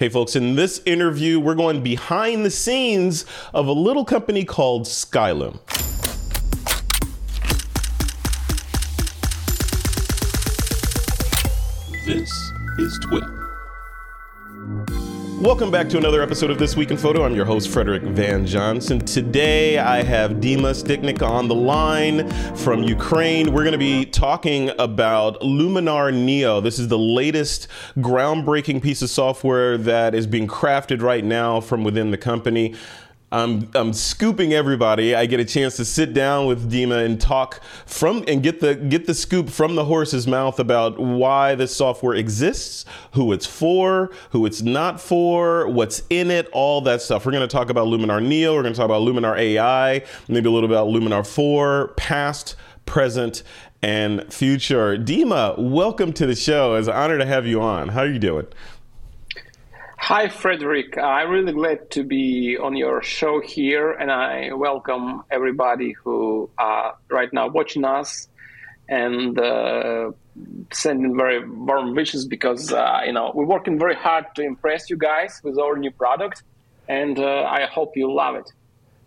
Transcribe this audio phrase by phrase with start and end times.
[0.00, 4.84] Hey, folks, in this interview, we're going behind the scenes of a little company called
[4.84, 5.58] Skylum.
[12.06, 12.30] This
[12.78, 13.37] is Twitter.
[15.40, 17.24] Welcome back to another episode of This Week in Photo.
[17.24, 18.98] I'm your host, Frederick Van Johnson.
[18.98, 23.52] Today, I have Dima Sytnik on the line from Ukraine.
[23.52, 26.60] We're going to be talking about Luminar Neo.
[26.60, 31.84] This is the latest groundbreaking piece of software that is being crafted right now from
[31.84, 32.74] within the company.
[33.30, 35.14] I'm I'm scooping everybody.
[35.14, 38.74] I get a chance to sit down with Dima and talk from and get the
[38.74, 44.10] get the scoop from the horse's mouth about why this software exists, who it's for,
[44.30, 47.26] who it's not for, what's in it, all that stuff.
[47.26, 48.54] We're going to talk about Luminar Neo.
[48.54, 52.56] We're going to talk about Luminar AI, maybe a little about Luminar 4, past,
[52.86, 53.42] present,
[53.82, 54.96] and future.
[54.96, 56.76] Dima, welcome to the show.
[56.76, 57.88] It's an honor to have you on.
[57.88, 58.46] How are you doing?
[60.00, 60.96] Hi, Frederick.
[60.96, 66.96] I'm really glad to be on your show here, and I welcome everybody who are
[67.10, 68.28] right now watching us
[68.88, 70.12] and uh,
[70.72, 74.96] sending very warm wishes because uh, you know we're working very hard to impress you
[74.96, 76.42] guys with our new product,
[76.88, 78.50] and uh, I hope you love it.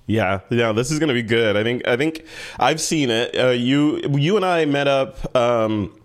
[0.05, 1.55] Yeah, yeah, this is going to be good.
[1.55, 2.25] I think I think
[2.59, 3.35] I've seen it.
[3.35, 5.35] Uh, you you and I met up.
[5.35, 6.00] Um,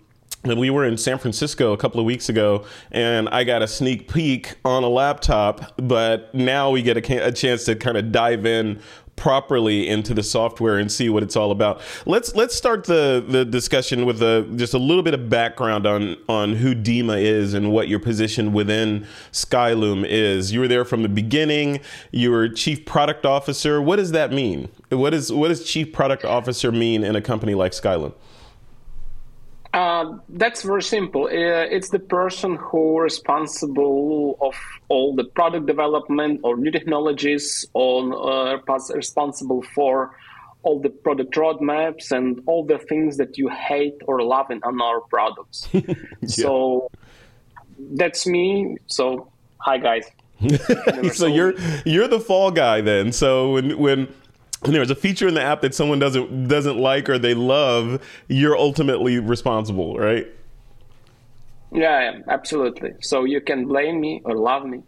[0.55, 4.11] we were in San Francisco a couple of weeks ago, and I got a sneak
[4.11, 5.73] peek on a laptop.
[5.77, 8.79] But now we get a, a chance to kind of dive in
[9.17, 11.81] properly into the software and see what it's all about.
[12.05, 16.15] Let's let's start the the discussion with a, just a little bit of background on
[16.29, 20.53] on who Dima is and what your position within Skylum is.
[20.53, 21.81] You were there from the beginning.
[22.11, 23.81] You were chief product officer.
[23.81, 24.69] What does that mean?
[24.89, 28.13] What is what does chief product officer mean in a company like Skylum?
[29.77, 31.25] Uh, that's very simple.
[31.25, 34.55] Uh, it's the person who responsible of
[34.89, 38.57] all the product development or new technologies, on uh,
[38.95, 40.15] responsible for
[40.63, 44.81] all the product roadmaps and all the things that you hate or love in on
[44.81, 45.67] our products.
[45.73, 45.85] yeah.
[46.27, 46.89] So
[48.01, 48.77] that's me.
[48.87, 50.05] So hi guys.
[51.13, 51.53] so you're
[51.85, 53.11] you're the fall guy then.
[53.11, 54.07] So when when
[54.63, 58.01] and there's a feature in the app that someone doesn't doesn't like or they love,
[58.27, 60.27] you're ultimately responsible, right?
[61.71, 62.93] Yeah, absolutely.
[63.01, 64.83] So you can blame me or love me.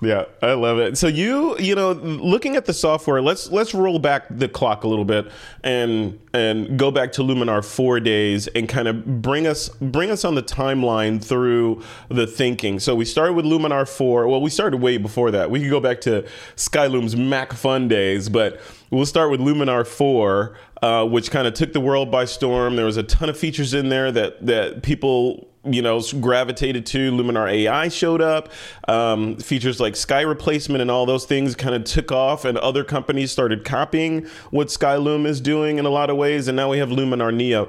[0.00, 0.96] Yeah, I love it.
[0.96, 4.88] So you, you know, looking at the software, let's let's roll back the clock a
[4.88, 5.30] little bit
[5.64, 10.24] and and go back to Luminar 4 days and kind of bring us bring us
[10.24, 12.78] on the timeline through the thinking.
[12.78, 14.28] So we started with Luminar 4.
[14.28, 15.50] Well, we started way before that.
[15.50, 18.60] We could go back to Skylum's Mac Fun days, but
[18.90, 22.76] we'll start with Luminar 4, uh, which kind of took the world by storm.
[22.76, 27.10] There was a ton of features in there that that people you know gravitated to
[27.10, 28.50] luminar ai showed up
[28.86, 32.84] um, features like sky replacement and all those things kind of took off and other
[32.84, 36.78] companies started copying what skylum is doing in a lot of ways and now we
[36.78, 37.68] have luminar neo.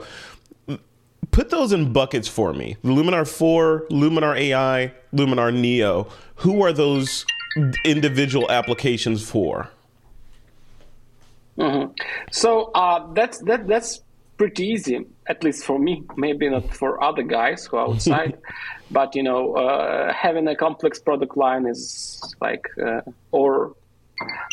[1.32, 2.78] Put those in buckets for me.
[2.84, 6.08] Luminar 4 luminar ai luminar neo.
[6.38, 7.26] Who are those
[7.86, 9.70] individual applications for?
[11.58, 11.92] Mm-hmm.
[12.32, 14.00] so uh, that's that that's
[14.38, 16.04] pretty easy, at least for me.
[16.18, 18.38] Maybe not for other guys who are outside,
[18.92, 23.02] but you know, uh, having a complex product line is like uh,
[23.32, 23.76] or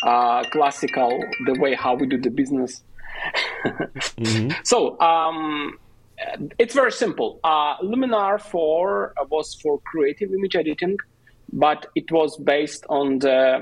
[0.03, 2.83] uh, classical the way how we do the business.
[3.65, 4.51] mm-hmm.
[4.63, 5.77] So um,
[6.59, 7.39] it's very simple.
[7.43, 10.97] Uh, Luminar 4 was for creative image editing,
[11.51, 13.61] but it was based on the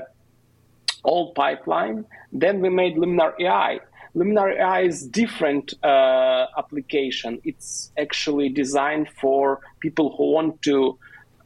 [1.04, 2.04] old pipeline.
[2.32, 3.80] Then we made Luminar AI
[4.16, 7.38] Luminar AI is different uh, application.
[7.44, 10.98] It's actually designed for people who want to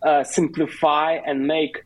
[0.02, 1.82] uh, simplify and make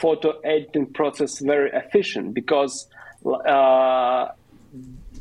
[0.00, 2.86] photo editing process very efficient because
[3.24, 4.28] uh,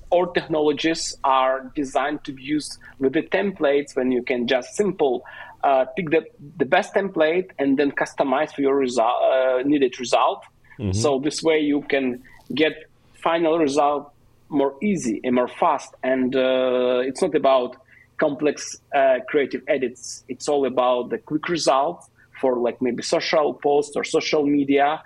[0.10, 5.24] all technologies are designed to be used with the templates when you can just simple
[5.64, 6.26] uh, pick the,
[6.58, 10.44] the best template and then customize for your result, uh, needed result.
[10.78, 10.92] Mm-hmm.
[10.92, 12.22] So this way you can
[12.54, 12.74] get
[13.14, 14.13] final result
[14.50, 15.94] more easy and more fast.
[16.04, 17.78] And uh, it's not about
[18.18, 20.24] complex uh, creative edits.
[20.28, 22.06] It's all about the quick result
[22.40, 25.02] for like maybe social posts or social media.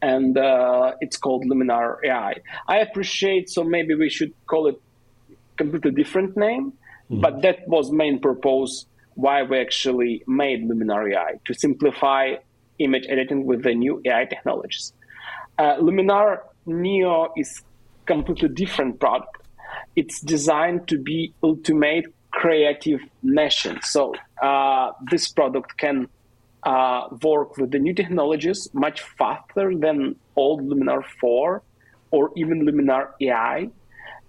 [0.00, 2.34] And uh, it's called Luminar AI.
[2.68, 4.80] I appreciate, so maybe we should call it
[5.56, 7.20] completely different name, mm-hmm.
[7.20, 12.36] but that was main purpose why we actually made Luminar AI to simplify
[12.78, 14.92] image editing with the new AI technologies.
[15.58, 17.62] Uh, Luminar Neo is
[18.08, 19.34] completely different product.
[19.94, 23.78] It's designed to be ultimate creative machine.
[23.82, 26.08] So uh, this product can
[26.62, 31.62] uh, work with the new technologies much faster than old Luminar 4
[32.10, 33.70] or even Luminar AI.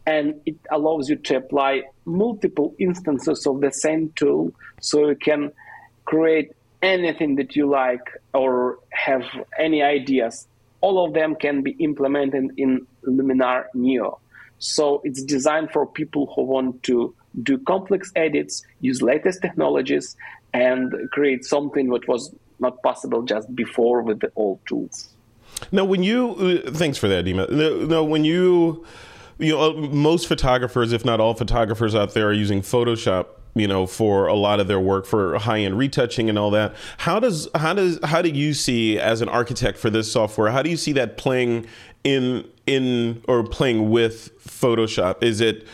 [0.05, 5.51] And it allows you to apply multiple instances of the same tool so you can
[6.05, 6.51] create
[6.81, 9.23] anything that you like or have
[9.57, 10.47] any ideas.
[10.81, 14.19] All of them can be implemented in Luminar Neo.
[14.59, 20.15] So it's designed for people who want to do complex edits, use latest technologies,
[20.53, 25.09] and create something that was not possible just before with the old tools.
[25.71, 27.87] Now, when you uh, thanks for that, Dima.
[27.87, 28.85] Now, when you
[29.37, 33.87] you know most photographers, if not all photographers out there, are using Photoshop you know
[33.87, 37.47] for a lot of their work for high end retouching and all that how does
[37.55, 40.77] how does how do you see as an architect for this software how do you
[40.77, 41.65] see that playing
[42.03, 45.66] in in or playing with photoshop is it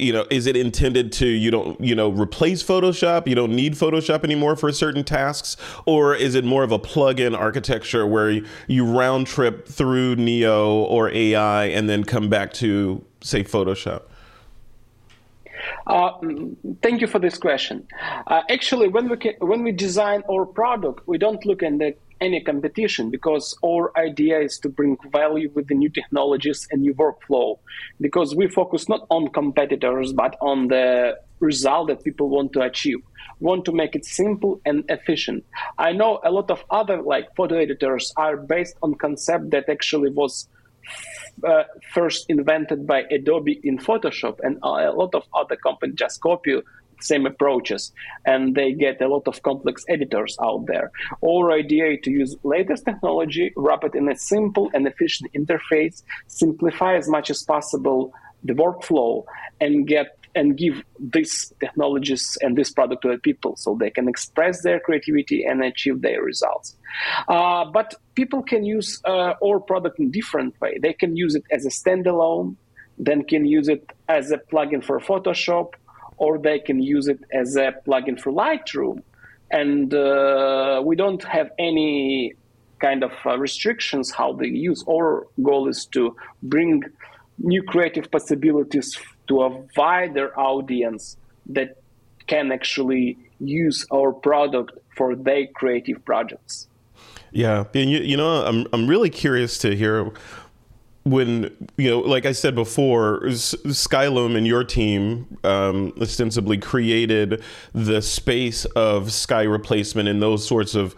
[0.00, 3.26] you know, is it intended to you don't you know replace Photoshop?
[3.26, 5.56] You don't need Photoshop anymore for certain tasks,
[5.86, 11.10] or is it more of a plug-in architecture where you, round trip through Neo or
[11.10, 14.02] AI and then come back to say Photoshop?
[15.86, 16.12] Uh,
[16.82, 17.86] thank you for this question.
[18.26, 21.94] Uh, actually, when we can, when we design our product, we don't look in the
[22.20, 26.94] any competition because our idea is to bring value with the new technologies and new
[26.94, 27.58] workflow.
[28.00, 32.98] Because we focus not on competitors but on the result that people want to achieve
[33.40, 35.44] want to make it simple and efficient.
[35.78, 40.10] I know a lot of other like photo editors are based on concept that actually
[40.10, 40.46] was
[41.44, 41.62] uh,
[41.92, 46.60] first invented by adobe in photoshop and a lot of other companies just copy
[47.02, 47.92] same approaches
[48.24, 50.90] and they get a lot of complex editors out there
[51.24, 56.96] our idea to use latest technology wrap it in a simple and efficient interface simplify
[56.96, 58.12] as much as possible
[58.44, 59.24] the workflow
[59.60, 64.08] and get and give these technologies and this product to the people so they can
[64.08, 66.76] express their creativity and achieve their results.
[67.28, 70.78] Uh, but people can use uh, our product in different way.
[70.80, 72.56] They can use it as a standalone,
[72.98, 75.70] then can use it as a plugin for Photoshop,
[76.20, 79.02] or they can use it as a plugin for Lightroom.
[79.50, 82.34] And uh, we don't have any
[82.78, 84.84] kind of uh, restrictions how they use.
[84.88, 86.84] Our goal is to bring
[87.38, 88.96] new creative possibilities
[89.28, 91.78] to a wider audience that
[92.26, 96.68] can actually use our product for their creative projects.
[97.32, 100.12] Yeah, you, you know, I'm I'm really curious to hear
[101.04, 107.42] when you know, like I said before, Skylum and your team um, ostensibly created
[107.72, 110.94] the space of sky replacement and those sorts of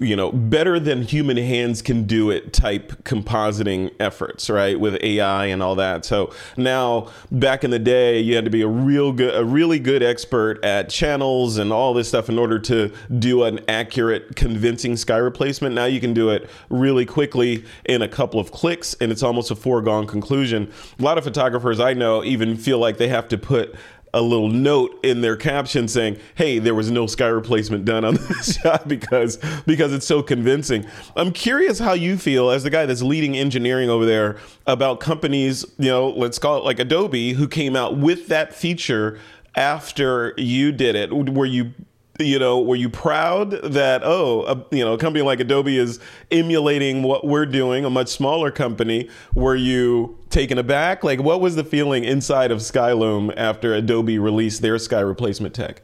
[0.00, 4.78] you know, better than human hands can do it type compositing efforts, right?
[4.78, 6.04] With AI and all that.
[6.04, 9.80] So now back in the day, you had to be a real good, a really
[9.80, 14.96] good expert at channels and all this stuff in order to do an accurate, convincing
[14.96, 15.74] sky replacement.
[15.74, 19.50] Now you can do it really quickly in a couple of clicks and it's almost
[19.50, 20.72] a foregone conclusion.
[21.00, 23.74] A lot of photographers I know even feel like they have to put
[24.14, 28.14] a little note in their caption saying, "Hey, there was no sky replacement done on
[28.28, 32.86] this shot because because it's so convincing." I'm curious how you feel as the guy
[32.86, 37.48] that's leading engineering over there about companies, you know, let's call it like Adobe, who
[37.48, 39.18] came out with that feature
[39.54, 41.12] after you did it.
[41.12, 41.72] Were you
[42.18, 46.00] you know, were you proud that oh, a, you know, a company like Adobe is
[46.30, 49.08] emulating what we're doing, a much smaller company?
[49.34, 51.04] Were you taken aback?
[51.04, 55.82] Like, what was the feeling inside of Skylum after Adobe released their sky replacement tech?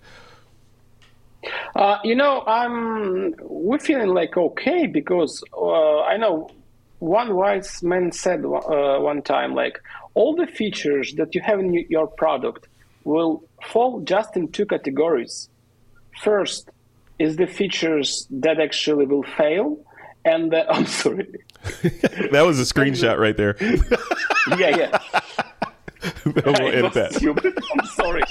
[1.76, 6.50] Uh, you know, I'm we're feeling like okay because uh, I know
[6.98, 9.80] one wise man said uh, one time like
[10.14, 12.66] all the features that you have in your product
[13.04, 15.50] will fall just in two categories
[16.22, 16.70] First
[17.18, 19.78] is the features that actually will fail,
[20.24, 21.26] and the, I'm sorry.
[21.82, 23.56] that was a screenshot right there.
[24.58, 24.98] yeah, yeah.
[26.24, 27.14] we'll edit that.
[27.14, 27.58] Stupid.
[27.72, 28.22] I'm sorry.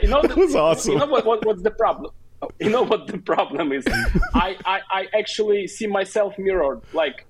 [0.00, 0.94] You know, that was awesome.
[0.94, 2.12] You know what, what, what's the problem?
[2.58, 3.84] You know what the problem is?
[4.34, 6.80] I, I, I actually see myself mirrored.
[6.92, 7.24] Like,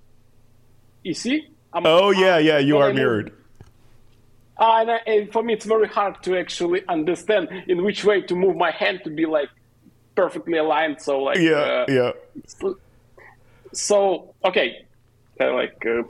[1.03, 1.49] you see?
[1.75, 3.33] I'm, oh yeah, yeah, you are mirrored.
[4.59, 8.23] Uh, and, I, and for me, it's very hard to actually understand in which way
[8.23, 9.49] to move my hand to be like
[10.15, 11.01] perfectly aligned.
[11.01, 12.13] So like yeah, uh, yeah.
[13.73, 14.87] So okay,
[15.41, 15.85] uh, like.
[15.87, 16.03] Uh,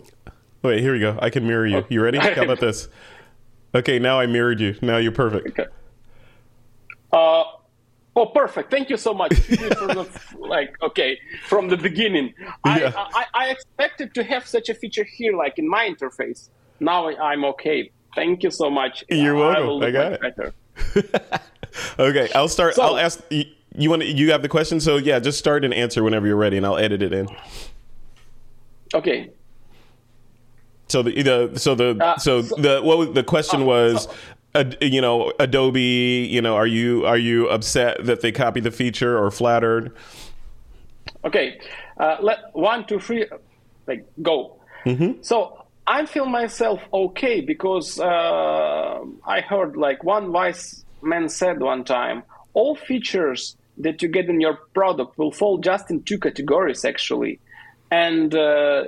[0.62, 1.18] Wait, here we go.
[1.20, 1.78] I can mirror you.
[1.78, 1.94] Okay.
[1.94, 2.18] You ready?
[2.18, 2.88] How about this?
[3.74, 4.76] Okay, now I mirrored you.
[4.82, 5.48] Now you're perfect.
[5.48, 5.66] Okay.
[7.12, 7.44] Uh,
[8.16, 8.70] oh, perfect.
[8.70, 9.30] Thank you so much.
[9.30, 12.92] the, like, okay, from the beginning, yeah.
[12.94, 16.50] I, I, I expected to have such a feature here, like in my interface.
[16.80, 17.90] Now I'm okay.
[18.14, 19.04] Thank you so much.
[19.08, 19.82] You're welcome.
[19.82, 20.20] I, I got it.
[20.20, 20.54] Better.
[21.98, 22.74] okay, I'll start.
[22.74, 23.20] So, I'll ask.
[23.76, 24.80] You want you have the question?
[24.80, 27.28] So yeah, just start and answer whenever you're ready, and I'll edit it in.
[28.94, 29.30] Okay.
[30.88, 34.08] So the, the so the Uh, so, so- the what was, the question uh, was,
[34.54, 36.28] ad, you know, Adobe.
[36.30, 39.96] You know, are you are you upset that they copied the feature or flattered?
[41.24, 41.58] Okay,
[41.98, 43.26] uh, let one, two, three,
[43.86, 44.56] like go.
[45.20, 51.84] So I feel myself okay because uh, I heard like one wise man said one
[51.84, 56.84] time, all features that you get in your product will fall just in two categories
[56.84, 57.40] actually,
[57.90, 58.84] and uh,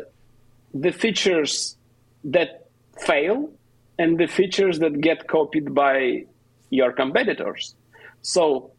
[0.72, 1.76] the features
[2.24, 3.50] that fail
[3.98, 6.24] and the features that get copied by
[6.70, 7.74] your competitors.
[8.22, 8.72] So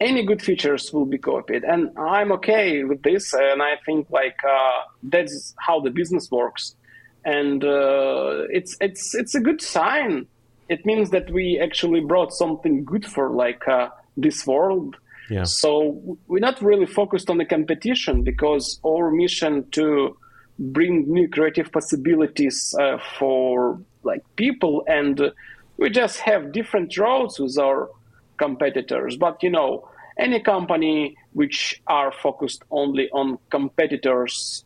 [0.00, 1.64] any good features will be copied.
[1.64, 6.76] And i'm okay with this and i think like uh, that's how the business works.
[7.24, 10.26] And uh, it's it's it's a good sign.
[10.68, 14.96] It means that we actually brought something good for like uh, this world
[15.30, 15.44] Yeah.
[15.44, 20.16] so we're not really focused on the competition because our mission to
[20.58, 25.32] bring new creative possibilities uh, for like people and
[25.76, 27.90] we just have different roads with our
[28.36, 29.88] competitors but you know
[30.18, 34.63] any company which are focused only on competitors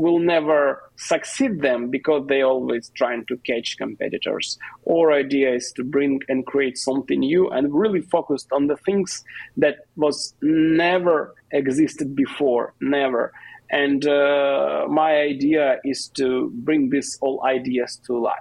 [0.00, 4.58] will never succeed them because they always trying to catch competitors.
[4.88, 9.22] Our idea is to bring and create something new and really focused on the things
[9.56, 13.32] that was never existed before never.
[13.70, 18.38] And uh, my idea is to bring these all ideas to life.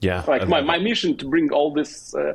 [0.00, 2.32] Yeah, like my, my mission to bring all these uh,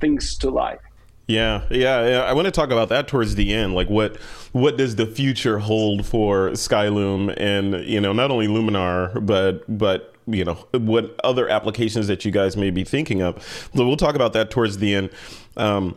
[0.00, 0.85] things to life
[1.28, 2.22] Yeah, yeah, yeah.
[2.22, 3.74] I want to talk about that towards the end.
[3.74, 4.16] Like, what
[4.52, 10.14] what does the future hold for Skylum, and you know, not only Luminar, but but
[10.28, 13.70] you know, what other applications that you guys may be thinking of.
[13.74, 15.10] But we'll talk about that towards the end.
[15.56, 15.96] Um,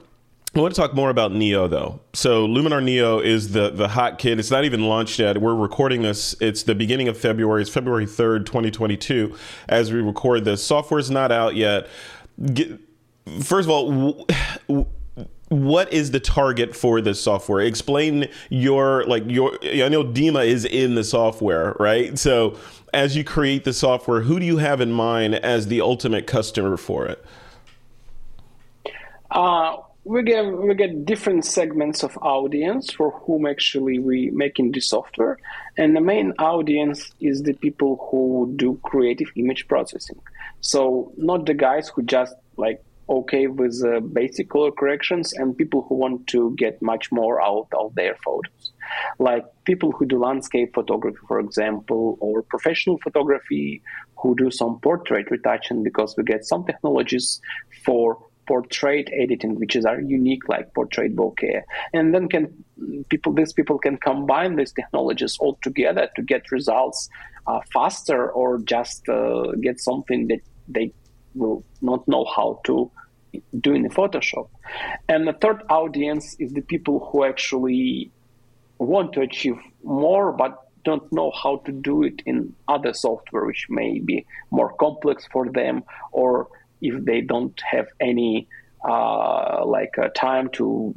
[0.55, 1.99] I want to talk more about Neo though.
[2.13, 4.39] So Luminar Neo is the the hot kid.
[4.39, 5.37] It's not even launched yet.
[5.39, 6.35] We're recording this.
[6.41, 7.61] It's the beginning of February.
[7.61, 9.35] It's February third, twenty twenty two.
[9.67, 11.87] As we record this, software's not out yet.
[12.51, 12.79] Get,
[13.41, 13.91] first of all.
[13.91, 14.25] W-
[14.67, 14.85] w-
[15.49, 17.61] what is the target for this software?
[17.61, 22.17] Explain your like your i know dima is in the software right?
[22.17, 22.57] So
[22.93, 26.77] as you create the software who do you have in mind as the ultimate customer
[26.77, 27.23] for it?
[29.31, 34.79] Uh, we get we get different segments of audience for whom actually we making the
[34.79, 35.37] software,
[35.77, 40.19] and the main audience is the people who do creative image processing.
[40.61, 45.85] So not the guys who just like okay with uh, basic color corrections, and people
[45.87, 48.71] who want to get much more out of their photos,
[49.17, 53.81] like people who do landscape photography, for example, or professional photography,
[54.17, 57.41] who do some portrait retouching because we get some technologies
[57.83, 61.61] for portrait editing, which is our unique like portrait bokeh,
[61.93, 62.65] and then can
[63.09, 67.09] people these people can combine these technologies all together to get results
[67.47, 70.91] uh, faster or just uh, get something that they
[71.35, 72.91] will not know how to
[73.59, 74.49] do in Photoshop.
[75.07, 78.11] And the third audience is the people who actually
[78.79, 83.67] want to achieve more but don't know how to do it in other software which
[83.69, 86.47] may be more complex for them or
[86.81, 88.47] if they don't have any
[88.87, 90.95] uh, like uh, time to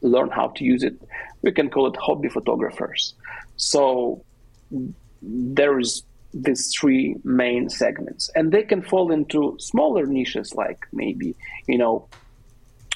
[0.00, 0.96] learn how to use it
[1.42, 3.14] we can call it hobby photographers
[3.56, 4.24] so
[5.20, 8.30] there is these three main segments.
[8.34, 12.08] And they can fall into smaller niches like maybe you know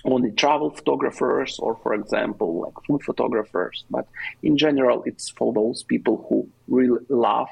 [0.04, 3.84] only travel photographers or for example like food photographers.
[3.90, 4.06] But
[4.42, 7.48] in general it's for those people who really love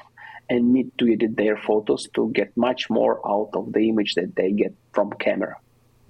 [0.49, 4.35] and need to edit their photos to get much more out of the image that
[4.35, 5.55] they get from camera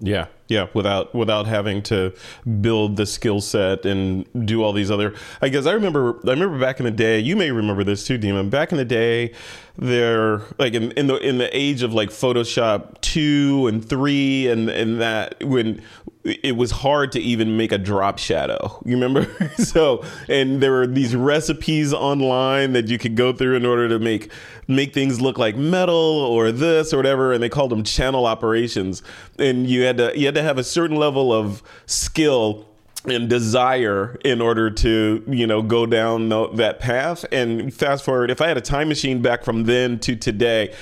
[0.01, 0.25] yeah.
[0.47, 2.13] Yeah without without having to
[2.59, 6.59] build the skill set and do all these other i guess i remember i remember
[6.59, 9.33] back in the day you may remember this too Dima back in the day
[9.77, 14.69] there like in, in the in the age of like photoshop 2 and 3 and
[14.69, 15.81] and that when
[16.23, 19.27] it was hard to even make a drop shadow you remember?
[19.57, 23.99] So and there were these recipes online that you could go through in order to
[23.99, 24.31] make
[24.67, 29.03] make things look like metal or this or whatever and they called them channel operations.
[29.37, 32.67] And you had to you had to have a certain level of skill
[33.05, 37.25] and desire in order to you know go down the, that path.
[37.31, 40.73] And fast forward if i had a time machine back from then to today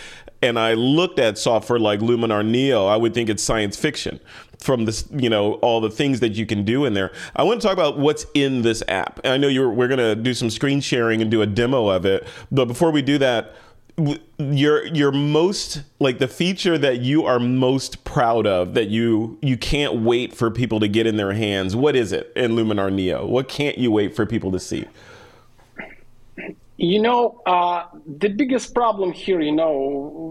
[0.42, 4.20] and i looked at software like luminar neo i would think it's science fiction
[4.60, 7.62] from this you know all the things that you can do in there i want
[7.62, 10.50] to talk about what's in this app i know you're we're going to do some
[10.50, 13.56] screen sharing and do a demo of it but before we do that
[14.38, 19.58] your your most like the feature that you are most proud of that you you
[19.58, 21.76] can't wait for people to get in their hands.
[21.76, 23.26] What is it in Luminar Neo?
[23.26, 24.86] What can't you wait for people to see?
[26.82, 29.74] You know, uh, the biggest problem here, you know,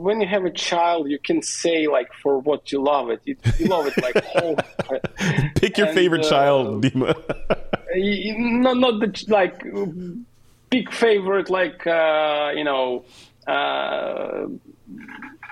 [0.03, 3.21] when you have a child, you can say like for what you love it.
[3.27, 4.57] You, you love it like whole.
[5.57, 7.15] Pick your And, favorite uh, child, Dima.
[7.95, 9.63] Y- not not the like
[10.71, 13.05] big favorite like uh, you know
[13.47, 14.47] uh,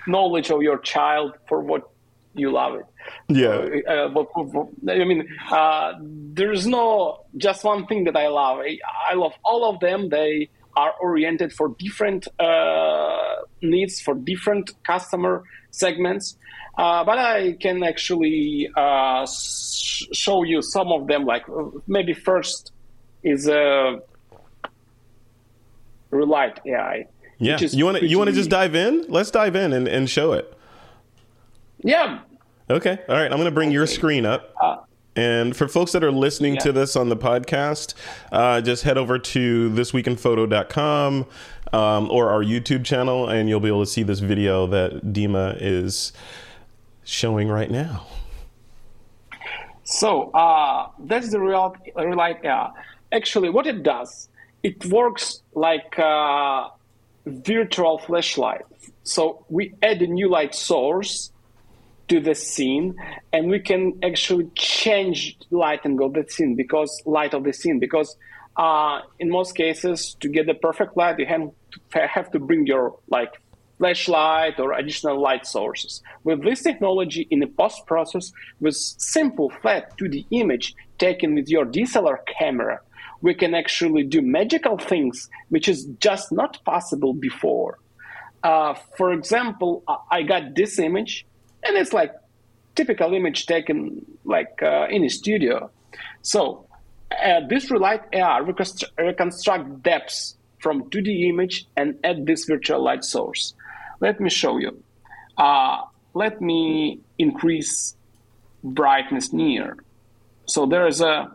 [0.07, 1.91] knowledge of your child for what
[2.35, 2.87] you love it.
[3.29, 3.93] yeah.
[3.93, 8.59] Uh, but, but- I mean, uh, there's no just one thing that I love.
[8.61, 8.79] I,
[9.11, 10.09] I love all of them.
[10.09, 16.37] They are oriented for different uh, needs, for different customer segments.
[16.79, 21.25] Uh, but I can actually uh, s- show you some of them.
[21.25, 22.73] Like uh, maybe first
[23.23, 23.97] is uh,
[26.11, 27.07] Relight AI.
[27.39, 27.59] Yeah.
[27.61, 29.07] is You want to you want to just dive in?
[29.09, 30.53] Let's dive in and, and show it.
[31.83, 32.21] Yeah,
[32.69, 32.99] Okay.
[33.09, 33.31] All right.
[33.31, 34.86] I'm going to bring your screen up.
[35.17, 36.61] Uh, and for folks that are listening Yeah.
[36.61, 37.95] to this on the podcast,
[38.33, 41.27] uh, just head over to thisweekinphoto.com
[41.73, 45.57] um, or our YouTube channel, and you'll be able to see this video that Dima
[45.61, 46.13] is
[47.05, 48.07] showing right now.
[49.85, 52.71] So uh, that's the real, Relight AI.
[53.13, 54.29] Actually, what it does,
[54.63, 56.71] it works like a
[57.25, 58.63] virtual flashlight.
[59.05, 61.31] So we add a new light source
[62.09, 62.95] to the scene,
[63.33, 67.79] and we can actually change lighting of the scene because light of the scene.
[67.79, 68.17] Because
[68.57, 71.51] uh, in most cases, to get the perfect light, you have
[71.91, 73.33] to, have to bring your like
[73.79, 76.03] flashlight or additional light sources.
[76.25, 81.67] With this technology in the post process, with simple flat 2D image taken with your
[81.67, 82.81] DSLR camera,
[83.21, 87.79] we can actually do magical things which is just not possible before.
[88.43, 91.27] Uh, for example, I got this image,
[91.67, 92.13] and it's like
[92.75, 95.71] typical image taken like uh, in a studio.
[96.23, 96.67] So
[97.11, 103.05] uh, this Relight AI reconstru- reconstruct depths from 2D image and add this virtual light
[103.05, 103.55] source.
[104.01, 104.83] Let me show you.
[105.37, 105.83] Uh,
[106.15, 107.97] let me increase
[108.63, 109.77] brightness near.
[110.47, 111.33] So there is a.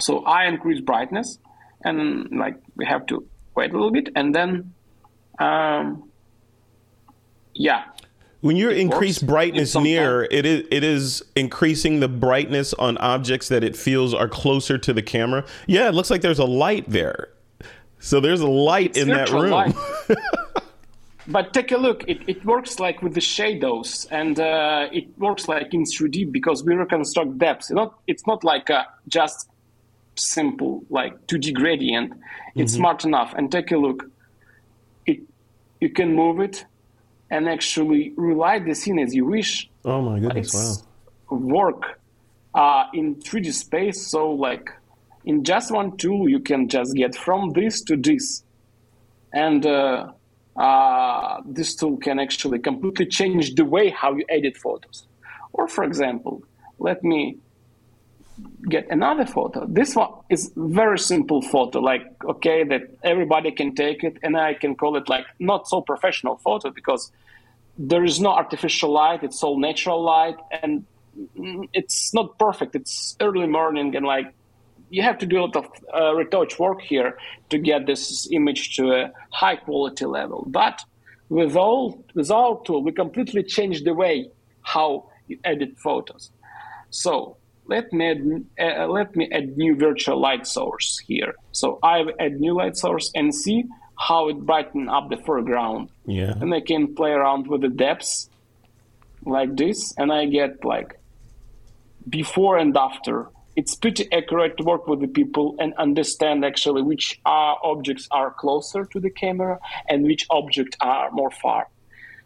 [0.00, 1.38] So I increase brightness,
[1.84, 4.74] and like we have to wait a little bit, and then,
[5.38, 6.10] um,
[7.54, 7.84] yeah,
[8.44, 9.32] When you increase works.
[9.32, 14.12] brightness It's near, it is it is increasing the brightness on objects that it feels
[14.12, 15.46] are closer to the camera.
[15.66, 17.30] Yeah, it looks like there's a light there.
[18.00, 19.72] So there's a light in that room.
[21.28, 22.04] but take a look.
[22.06, 26.62] It, it works like with the shadows, and uh, it works like in 3D because
[26.64, 27.70] we reconstruct depths.
[27.70, 29.48] It's not, it's not like a just
[30.16, 32.12] simple like 2D gradient.
[32.56, 32.78] It's Mm-hmm.
[32.80, 33.32] smart enough.
[33.38, 34.04] And take a look.
[35.06, 35.20] It
[35.80, 36.66] you can move it
[37.30, 39.68] and actually relight the scene as you wish.
[39.84, 40.82] oh my goodness!
[41.30, 41.38] Wow.
[41.38, 42.00] Work
[42.54, 44.06] uh, in 3D space.
[44.06, 44.70] So like
[45.24, 48.44] in just one tool, you can just get from this to this,
[49.32, 50.12] and uh,
[50.56, 55.06] uh, this tool can actually completely change the way how you edit photos.
[55.52, 56.42] Or for example,
[56.78, 57.38] let me
[58.68, 59.66] get another photo.
[59.66, 64.54] This one is very simple photo, like okay, that everybody can take it, and I
[64.54, 67.12] can call it like not so professional photo because
[67.78, 70.84] there is no artificial light; it's all natural light, and
[71.72, 72.74] it's not perfect.
[72.74, 74.32] It's early morning, and like
[74.90, 77.18] you have to do a lot of uh, retouch work here
[77.50, 80.44] to get this image to a high quality level.
[80.46, 80.84] But
[81.28, 84.30] with all with our tool, we completely change the way
[84.62, 86.30] how you edit photos.
[86.90, 91.34] So let me add, uh, let me add new virtual light source here.
[91.52, 93.64] So I add new light source and see
[93.98, 95.88] how it brighten up the foreground.
[96.06, 96.34] Yeah.
[96.40, 98.28] And I can play around with the depths
[99.24, 100.98] like this, and I get like
[102.08, 103.28] before and after.
[103.56, 108.32] It's pretty accurate to work with the people and understand actually which uh, objects are
[108.32, 111.68] closer to the camera and which objects are more far.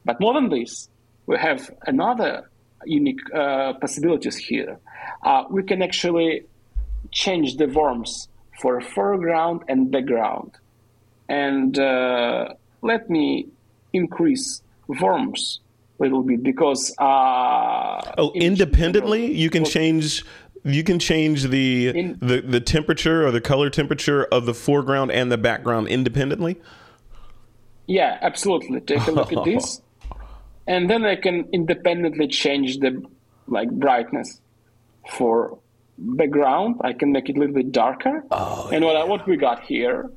[0.07, 0.89] But more than this,
[1.27, 2.49] we have another
[2.85, 4.79] unique uh, possibilities here.
[5.23, 6.45] Uh, we can actually
[7.11, 8.29] change the worms
[8.61, 10.53] for foreground and background.
[11.29, 13.49] And uh, let me
[13.93, 14.63] increase
[15.01, 15.61] worms
[15.99, 20.25] a little bit because uh, Oh, in- independently, you can change.
[20.65, 25.13] You can change the, In- the the temperature or the color temperature of the foreground
[25.13, 26.61] and the background independently.
[27.87, 28.81] Yeah, absolutely.
[28.81, 29.81] Take a look at this,
[30.69, 33.03] and then I can independently change the
[33.49, 34.41] like brightness
[35.17, 35.59] for
[35.99, 36.81] background.
[36.83, 38.25] I can make it a little bit darker.
[38.31, 40.11] Oh, and what I, what we got here,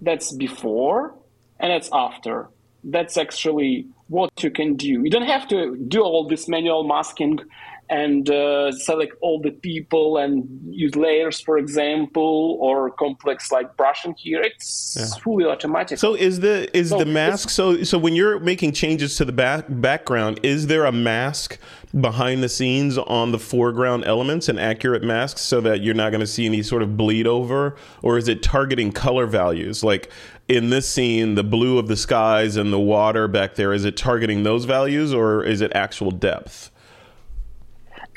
[0.00, 1.14] that's before
[1.58, 2.48] and that's after.
[2.84, 5.02] that's actually what you can do.
[5.04, 7.40] You don't have to do all this manual masking
[7.90, 14.14] and uh, select all the people and use layers, for example, or complex like brushing
[14.18, 14.42] here.
[14.42, 15.22] It's yeah.
[15.22, 15.98] fully automatic.
[15.98, 19.32] So is the is so the mask so so when you're making changes to the
[19.32, 21.58] back background, is there a mask
[21.98, 26.20] behind the scenes on the foreground elements, an accurate mask, so that you're not going
[26.20, 30.10] to see any sort of bleed over, or is it targeting color values like?
[30.48, 33.98] In this scene, the blue of the skies and the water back there, is it
[33.98, 36.70] targeting those values or is it actual depth?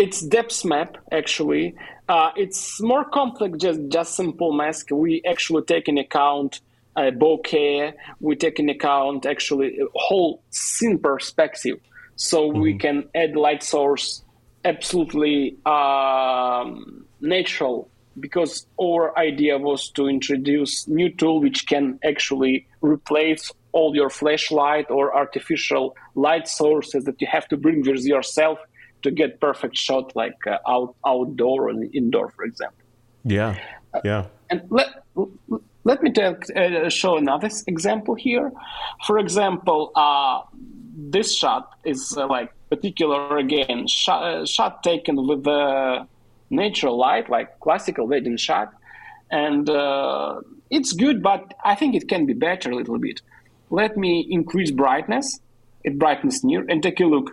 [0.02, 1.76] It's depth map actually.
[2.10, 4.90] Uh, it's more complex just just simple mask.
[4.90, 6.62] We actually take in account
[6.96, 7.94] uh, bokeh.
[8.20, 11.78] We take in account actually whole scene perspective,
[12.16, 12.62] so mm-hmm.
[12.62, 14.24] we can add light source
[14.66, 17.88] absolutely um, natural
[18.20, 24.90] because our idea was to introduce new tool which can actually replace all your flashlight
[24.90, 28.58] or artificial light sources that you have to bring with yourself
[29.04, 32.86] to get perfect shot like uh, out outdoor and indoor, for example.
[33.24, 33.58] Yeah,
[34.04, 34.26] yeah.
[34.50, 34.90] and let
[35.84, 38.52] let me tell, uh, show another example here.
[39.06, 40.42] For example, uh,
[40.96, 46.08] this shot is uh, like particular again shot, uh, shot taken with the
[46.50, 48.74] natural light, like classical wedding shot,
[49.32, 53.22] and uh, it's good, but I think it can be better a little bit.
[53.70, 55.40] Let me increase brightness,
[55.84, 57.32] it brightness near, and take a look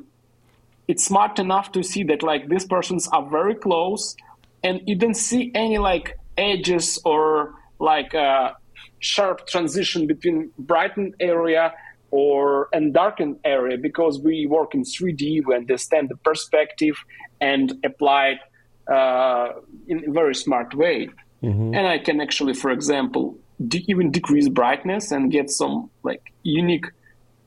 [0.89, 4.17] it's smart enough to see that like these persons are very close
[4.65, 8.55] and you don't see any like edges or like a uh,
[9.01, 11.73] sharp transition between brightened area
[12.11, 16.97] or and darkened area because we work in 3D, we understand the perspective
[17.41, 19.53] and apply it uh,
[19.87, 21.09] in a very smart way.
[21.43, 21.75] Mm-hmm.
[21.75, 26.87] And I can actually, for example, de- even decrease brightness and get some like unique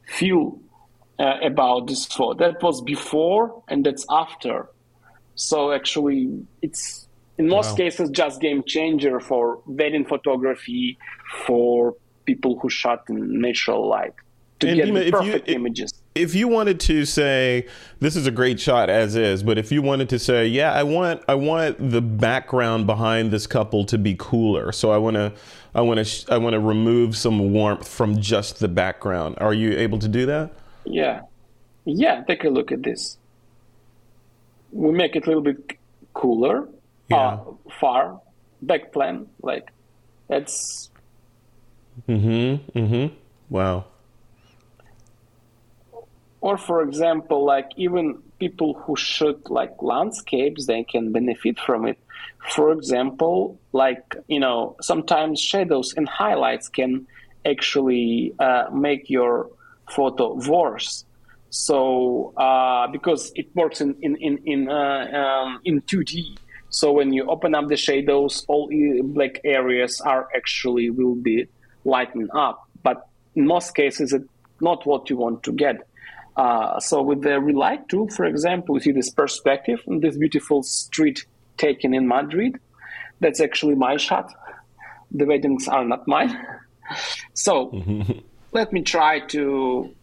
[0.05, 0.59] feel
[1.21, 2.33] uh, about this photo.
[2.33, 4.69] That was before and that's after.
[5.35, 7.07] So actually, it's
[7.37, 7.75] in most wow.
[7.75, 10.97] cases just game changer for wedding photography
[11.45, 14.13] for people who shot in natural light
[14.61, 15.93] to and get Dima, the perfect you, images.
[16.15, 17.67] If you wanted to say
[17.99, 20.83] this is a great shot as is, but if you wanted to say, yeah, I
[20.83, 25.33] want I want the background behind this couple to be cooler, so I want to
[25.75, 29.35] I want to I want to remove some warmth from just the background.
[29.39, 30.51] Are you able to do that?
[30.85, 31.21] Yeah.
[31.85, 33.17] Yeah, take a look at this.
[34.71, 35.77] We make it a little bit
[36.13, 36.67] cooler,
[37.09, 37.17] yeah.
[37.17, 37.39] uh,
[37.79, 38.21] far,
[38.61, 39.71] back plan, like
[40.27, 40.89] that's.
[42.07, 42.79] Mm-hmm.
[42.79, 43.15] Mm-hmm.
[43.49, 43.85] Wow.
[46.39, 51.99] Or for example, like even people who shoot like landscapes, they can benefit from it.
[52.49, 57.07] For example, like you know, sometimes shadows and highlights can
[57.45, 59.49] actually uh, make your
[59.95, 61.05] photo worse.
[61.49, 66.37] So uh, because it works in in in in, uh, um, in 2D,
[66.69, 68.69] so when you open up the shadows, all
[69.03, 71.47] black areas are actually will be
[71.83, 72.63] lightened up.
[72.81, 74.25] But in most cases, it's
[74.61, 75.87] not what you want to get.
[76.37, 80.63] Uh, so with the relight tool, for example, you see this perspective and this beautiful
[80.63, 81.25] street
[81.57, 82.57] taken in Madrid.
[83.19, 84.31] That's actually my shot.
[85.11, 86.35] The weddings are not mine.
[87.33, 87.69] so
[88.51, 89.93] let me try to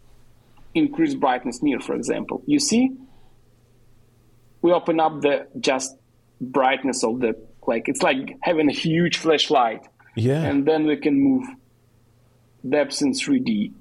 [0.75, 2.43] increase brightness near, for example.
[2.47, 2.91] You see,
[4.63, 5.97] we open up the just
[6.41, 7.35] brightness of the
[7.67, 9.87] like it's like having a huge flashlight.
[10.17, 10.43] Yeah.
[10.43, 11.47] And then we can move
[12.69, 13.73] depths in 3D.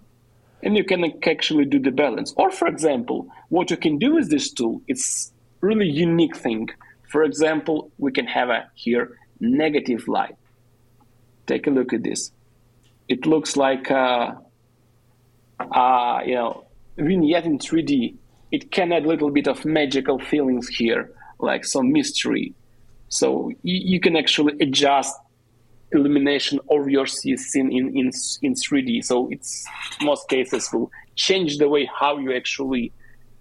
[0.62, 2.34] And you can actually do the balance.
[2.36, 6.70] Or for example, what you can do with this tool, it's really unique thing.
[7.10, 10.36] For example, we can have a here negative light.
[11.46, 12.32] Take a look at this.
[13.08, 14.34] It looks like uh,
[15.60, 16.66] uh, you know,
[16.98, 18.16] vignette in 3D,
[18.52, 22.54] it can add a little bit of magical feelings here, like some mystery.
[23.10, 25.16] So you, you can actually adjust
[25.92, 29.04] illumination of your scene in, in, in 3D.
[29.04, 29.66] So it's
[30.02, 32.92] most cases will change the way how you actually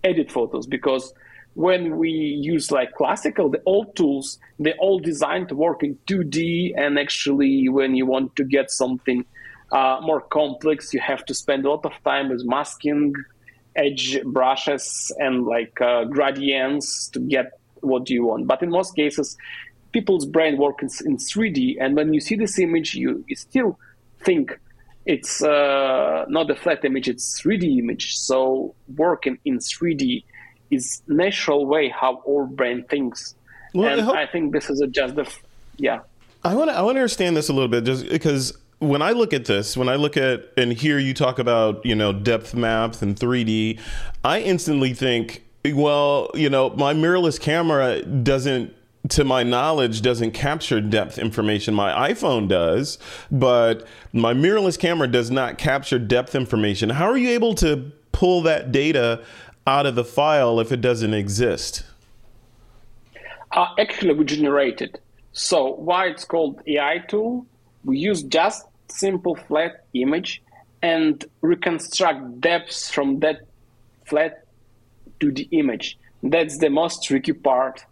[0.04, 1.12] edit photos because
[1.54, 6.74] when we use like classical, the old tools, they all designed to work in 2D
[6.76, 9.24] and actually when you want to get something
[9.72, 10.92] uh, more complex.
[10.94, 13.14] You have to spend a lot of time with masking,
[13.74, 18.46] edge brushes, and like uh, gradients to get what you want.
[18.46, 19.36] But in most cases,
[19.92, 23.78] people's brain works in, in 3D, and when you see this image, you, you still
[24.24, 24.58] think
[25.04, 28.16] it's uh, not a flat image; it's 3D image.
[28.16, 30.24] So working in 3D
[30.70, 33.34] is natural way how our brain thinks,
[33.72, 35.32] well, and I, hope- I think this is a just the
[35.76, 36.00] yeah.
[36.44, 39.12] I want to I want to understand this a little bit, just because when I
[39.12, 42.54] look at this, when I look at and hear you talk about, you know, depth
[42.54, 43.80] maps and 3D,
[44.24, 48.74] I instantly think, well, you know, my mirrorless camera doesn't
[49.08, 51.74] to my knowledge doesn't capture depth information.
[51.74, 52.98] My iphone does
[53.30, 56.90] but my mirrorless camera does not capture depth information.
[56.90, 59.22] How are you able to pull that data
[59.64, 61.84] out of the file if it doesn't exist?
[63.52, 65.00] Uh, actually we generate it
[65.32, 67.46] so why it's called ai tool
[67.86, 70.42] we use just simple flat image
[70.82, 73.40] and reconstruct depths from that
[74.04, 74.44] flat
[75.20, 75.98] to the image.
[76.22, 77.84] That's the most tricky part.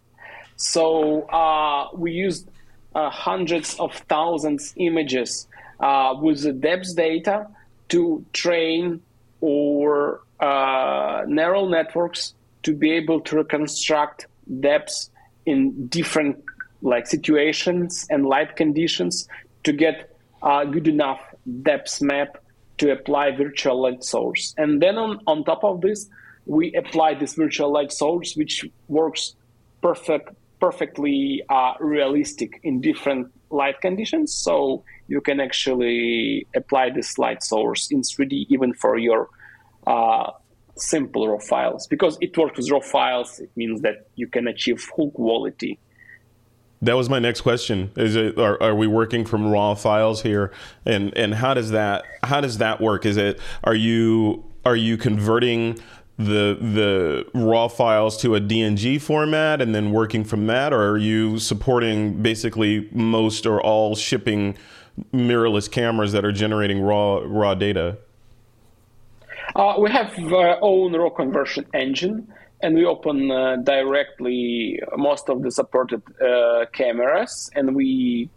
[0.57, 2.47] So uh, we used
[2.93, 5.47] uh, hundreds of thousands images
[5.79, 7.47] uh, with the depth data
[7.89, 9.01] to train
[9.41, 14.27] or uh, neural networks to be able to reconstruct
[14.59, 15.09] depths
[15.45, 16.43] in different
[16.81, 19.27] like situations and light conditions
[19.65, 21.19] to get a good enough
[21.63, 22.37] depth map
[22.77, 24.53] to apply virtual light source.
[24.57, 26.07] And then on, on top of this,
[26.45, 29.35] we apply this virtual light source, which works
[29.81, 34.33] perfect, perfectly uh, realistic in different light conditions.
[34.33, 39.29] So you can actually apply this light source in 3D even for your
[39.87, 40.31] uh,
[40.75, 41.87] simple raw files.
[41.87, 45.79] Because it works with raw files, it means that you can achieve full quality
[46.81, 47.91] that was my next question.
[47.95, 50.51] Is it are, are, we working from raw files here,
[50.85, 53.05] and and how does that how does that work?
[53.05, 55.79] Is it are you are you converting
[56.17, 60.97] the the raw files to a DNG format and then working from that, or are
[60.97, 64.57] you supporting basically most or all shipping
[65.13, 67.97] mirrorless cameras that are generating raw raw data?
[69.55, 72.27] Uh, we have our own raw conversion engine,
[72.61, 78.29] and we open uh, directly most of the supported uh, cameras, and we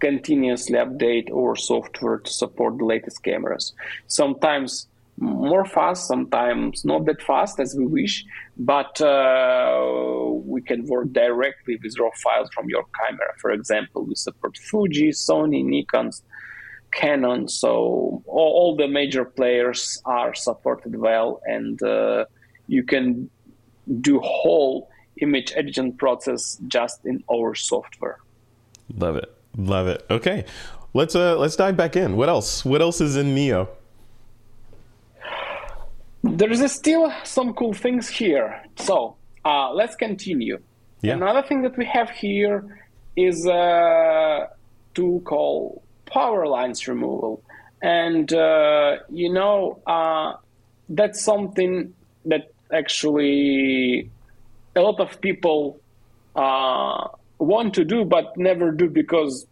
[0.00, 3.74] continuously update our software to support the latest cameras.
[4.06, 8.24] Sometimes more fast, sometimes not that fast as we wish,
[8.56, 9.84] but uh,
[10.44, 13.28] we can work directly with raw files from your camera.
[13.38, 16.10] For example, we support Fuji, Sony, Nikon,
[16.90, 22.24] Canon, so all, all the major players are supported well, and uh,
[22.70, 23.28] you can
[24.00, 24.88] do whole
[25.20, 28.18] image editing process just in our software.
[28.96, 30.06] Love it, love it.
[30.10, 30.44] Okay,
[30.94, 32.16] let's uh, let's dive back in.
[32.16, 32.64] What else?
[32.64, 33.68] What else is in Neo?
[36.22, 38.62] There is still some cool things here.
[38.76, 40.58] So uh, let's continue.
[41.02, 41.14] Yeah.
[41.14, 42.56] Another thing that we have here
[43.16, 44.48] is a
[44.94, 47.42] tool called power lines removal.
[47.82, 50.34] And, uh, you know, uh,
[50.90, 51.94] that's something
[52.26, 54.10] that actually
[54.76, 55.80] a lot of people
[56.36, 59.46] uh, want to do but never do because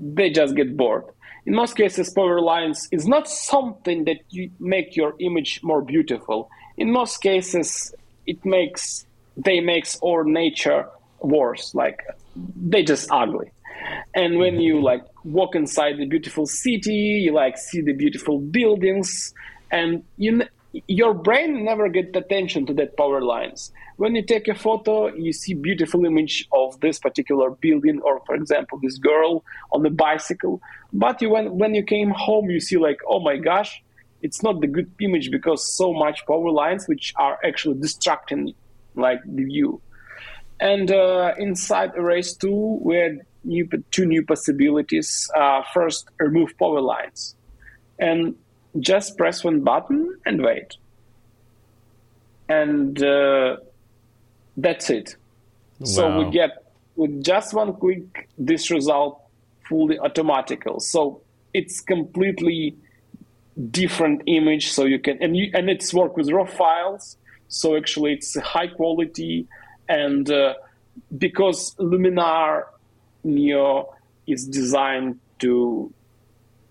[0.00, 1.04] they just get bored
[1.48, 6.50] in most cases, power lines is not something that you make your image more beautiful.
[6.76, 7.94] In most cases,
[8.26, 10.86] it makes they makes our nature
[11.20, 11.74] worse.
[11.74, 12.04] Like
[12.36, 13.50] they just ugly.
[14.14, 19.32] And when you like walk inside the beautiful city, you like see the beautiful buildings,
[19.70, 23.72] and you your brain never get attention to that power lines.
[23.96, 28.34] When you take a photo, you see beautiful image of this particular building, or for
[28.34, 30.60] example, this girl on the bicycle.
[30.92, 33.82] But you, when when you came home, you see like, oh my gosh,
[34.22, 38.54] it's not the good image because so much power lines which are actually distracting
[38.94, 39.80] like the view.
[40.60, 45.30] And uh, inside Erase tool, we had new, two new possibilities.
[45.36, 47.36] Uh, first, remove power lines.
[47.98, 48.34] And
[48.80, 50.76] just press one button and wait.
[52.48, 53.56] And uh,
[54.56, 55.16] that's it.
[55.80, 55.86] Wow.
[55.86, 56.64] So we get
[56.96, 59.22] with just one click this result
[59.68, 60.80] fully automatical.
[60.80, 61.22] So
[61.54, 62.76] it's completely
[63.70, 64.70] different image.
[64.70, 67.16] So you can and you, and it's work with raw files.
[67.48, 69.46] So actually it's high quality
[69.88, 70.54] and uh,
[71.16, 72.64] because Luminar
[73.24, 73.94] Neo
[74.26, 75.92] is designed to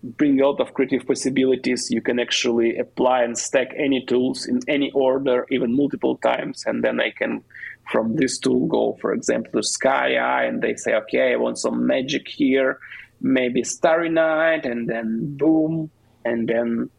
[0.02, 1.88] bring a lot of creative possibilities.
[1.90, 6.84] You can actually apply and stack any tools in any order, even multiple times, and
[6.84, 7.44] then I can
[7.90, 11.58] from this tool go, for example, to Sky AI, and they say, okay, I want
[11.58, 12.78] some magic here,
[13.20, 15.90] maybe Starry Night, and then boom,
[16.24, 16.90] and then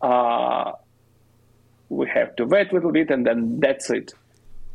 [0.00, 0.72] uh,
[1.88, 4.14] we have to wait a little bit, and then that's it.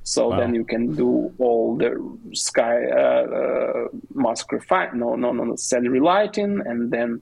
[0.04, 0.40] So wow.
[0.40, 1.96] then you can do all the
[2.34, 7.22] sky uh, uh, mask refine, no, no, no, no, cell relighting, and then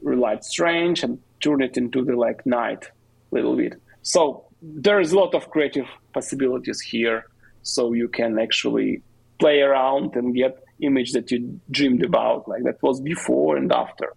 [0.00, 3.80] relight strange and turn it into the like night a little bit.
[4.02, 7.26] So there is a lot of creative possibilities here.
[7.62, 9.02] So you can actually
[9.38, 12.48] play around and get image that you dreamed about.
[12.48, 14.14] Like that was before and after.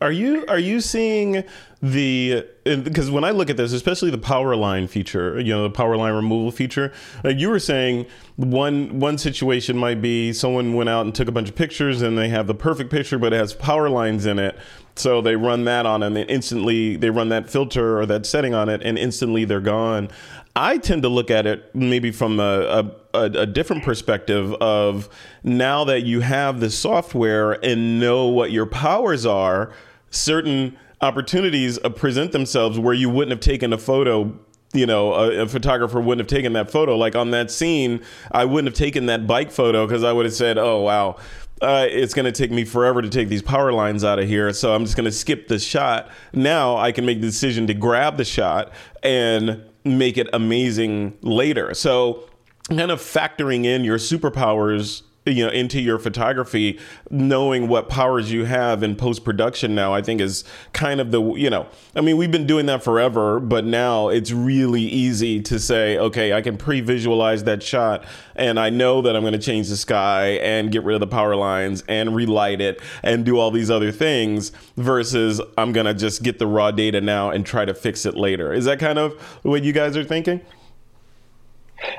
[0.00, 1.42] Are you are you seeing
[1.82, 5.70] the because when I look at this, especially the power line feature, you know, the
[5.70, 6.92] power line removal feature,
[7.24, 8.06] like you were saying,
[8.36, 12.16] one one situation might be someone went out and took a bunch of pictures and
[12.16, 14.56] they have the perfect picture, but it has power lines in it.
[14.94, 18.68] So they run that on and instantly they run that filter or that setting on
[18.68, 20.10] it and instantly they're gone.
[20.54, 25.08] I tend to look at it maybe from a, a, a, different perspective of
[25.44, 29.72] now that you have the software and know what your powers are,
[30.10, 34.38] certain opportunities present themselves where you wouldn't have taken a photo
[34.74, 36.96] you know, a, a, photographer wouldn't have taken that photo.
[36.96, 40.34] Like on that scene, I wouldn't have taken that bike photo because I would have
[40.34, 41.16] said, "Oh wow,
[41.62, 44.52] uh, it's going to take me forever to take these power lines out of here,
[44.52, 47.74] so I'm just going to skip this shot." Now I can make the decision to
[47.74, 51.72] grab the shot and make it amazing later.
[51.72, 52.28] So,
[52.68, 56.78] kind of factoring in your superpowers you know into your photography
[57.10, 61.22] knowing what powers you have in post production now i think is kind of the
[61.34, 65.58] you know i mean we've been doing that forever but now it's really easy to
[65.58, 68.04] say okay i can pre-visualize that shot
[68.36, 71.06] and i know that i'm going to change the sky and get rid of the
[71.06, 75.94] power lines and relight it and do all these other things versus i'm going to
[75.94, 78.52] just get the raw data now and try to fix it later.
[78.52, 80.40] Is that kind of what you guys are thinking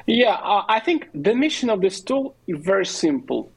[0.08, 3.52] yeah, uh, I think the mission of this tool is very simple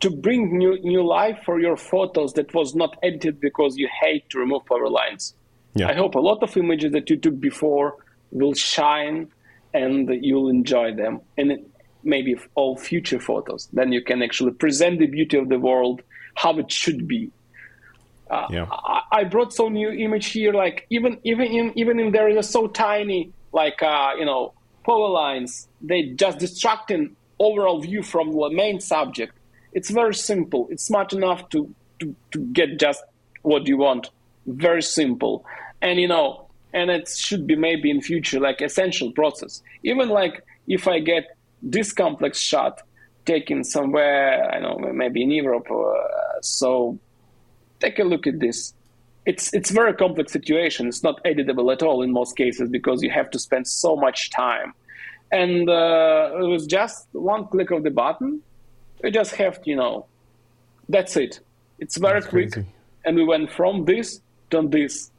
[0.00, 4.28] to bring new new life for your photos that was not edited because you hate
[4.30, 5.34] to remove power lines.
[5.74, 5.88] Yeah.
[5.88, 7.96] I hope a lot of images that you took before
[8.30, 9.28] will shine
[9.74, 11.20] and you'll enjoy them.
[11.36, 11.66] And
[12.02, 16.02] maybe all future photos, then you can actually present the beauty of the world
[16.34, 17.30] how it should be.
[18.30, 18.66] Uh, yeah.
[18.70, 22.36] I, I, brought some new image here, like even even in, even in there is
[22.36, 24.52] a so tiny, like uh, you know
[24.86, 29.34] power lines, they just distracting overall view from the main subject.
[29.72, 30.68] It's very simple.
[30.70, 33.02] It's smart enough to, to, to get just
[33.42, 34.10] what you want.
[34.46, 35.44] Very simple.
[35.82, 39.62] And you know, and it should be maybe in future like essential process.
[39.82, 42.80] Even like if I get this complex shot
[43.24, 46.98] taken somewhere, I know maybe in Europe, uh, so
[47.80, 48.72] take a look at this.
[49.26, 50.86] It's it's very complex situation.
[50.86, 54.30] It's not editable at all in most cases because you have to spend so much
[54.30, 54.72] time
[55.32, 58.42] and uh, it was just one click of the button.
[59.02, 60.06] We just have to, you know,
[60.88, 61.40] that's it.
[61.78, 62.68] It's very that's quick, crazy.
[63.04, 65.10] and we went from this to this.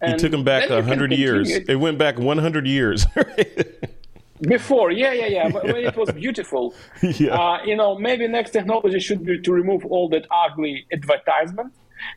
[0.00, 1.50] And you took them back a hundred years.
[1.50, 1.68] It.
[1.68, 3.06] it went back one hundred years.
[4.40, 5.48] Before, yeah, yeah, yeah.
[5.48, 6.74] But it was beautiful.
[7.02, 7.34] yeah.
[7.34, 11.72] Uh, you know, maybe next technology should be to remove all that ugly advertisement,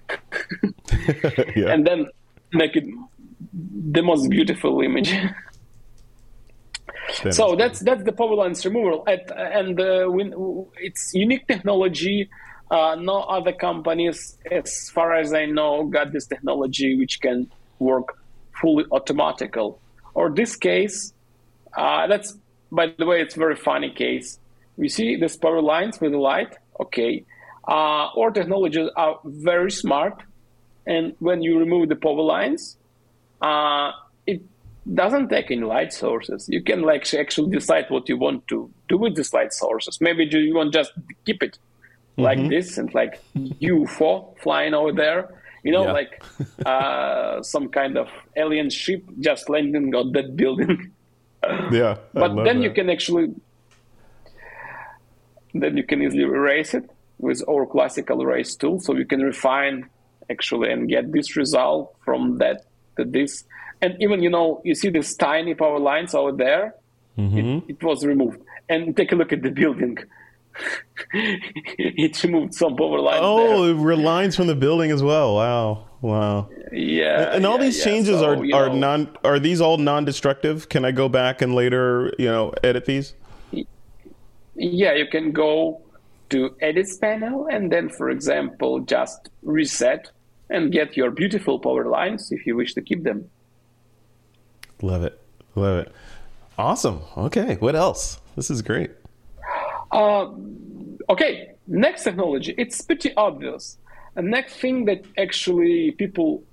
[1.55, 1.71] yeah.
[1.73, 2.07] and then
[2.53, 2.85] make it
[3.91, 5.13] the most beautiful image.
[7.31, 10.09] so that's that's the power lines removal, At, and uh,
[10.77, 12.29] it's unique technology.
[12.69, 18.17] Uh, no other companies, as far as I know, got this technology which can work
[18.59, 19.79] fully automatical.
[20.13, 21.13] Or this case,
[21.77, 22.37] uh, that's
[22.71, 24.39] by the way, it's very funny case.
[24.75, 26.55] We see these power lines with the light.
[26.79, 27.25] Okay,
[27.67, 30.23] uh, our technologies are very smart,
[30.85, 32.77] and when you remove the power lines,
[33.41, 33.91] uh,
[34.25, 34.41] it
[34.93, 36.47] doesn't take any light sources.
[36.49, 39.99] You can like actually decide what you want to do with these light sources.
[39.99, 40.93] Maybe you want just
[41.25, 41.57] keep it
[42.15, 42.49] like mm-hmm.
[42.49, 45.91] this and like UFO flying over there, you know, yeah.
[45.91, 46.23] like
[46.65, 50.91] uh, some kind of alien ship just landing on that building.
[51.71, 52.63] yeah, but then that.
[52.63, 53.33] you can actually
[55.53, 59.89] then you can easily erase it with our classical erase tool, so you can refine
[60.29, 62.65] actually and get this result from that
[62.97, 63.43] to this.
[63.81, 66.75] And even you know you see these tiny power lines over there?
[67.17, 67.37] Mm-hmm.
[67.37, 68.39] it, it, was removed.
[68.69, 69.97] And take a look at the building.
[71.13, 73.95] It removed some power lines oh there.
[73.95, 75.35] lines from the building as well.
[75.35, 75.87] Wow.
[76.01, 76.49] Wow.
[76.71, 77.83] Yeah and, all yeah, these yeah.
[77.85, 80.67] changes so, are are know, non are these all non-destructive?
[80.67, 83.13] Can i go back and later you know edit these?
[84.55, 85.81] Yeah you can go
[86.29, 90.11] to edit panel and then for example just reset
[90.49, 93.29] and get your beautiful power lines if you wish to keep them
[94.81, 95.19] Love it.
[95.55, 95.91] Love it.
[96.57, 97.01] Awesome.
[97.15, 97.55] Okay.
[97.55, 98.19] What else?
[98.35, 98.91] This is great.
[99.91, 100.27] Uh,
[101.09, 101.51] okay.
[101.67, 102.53] Next technology.
[102.57, 103.77] It's pretty obvious.
[104.15, 106.43] The next thing that actually people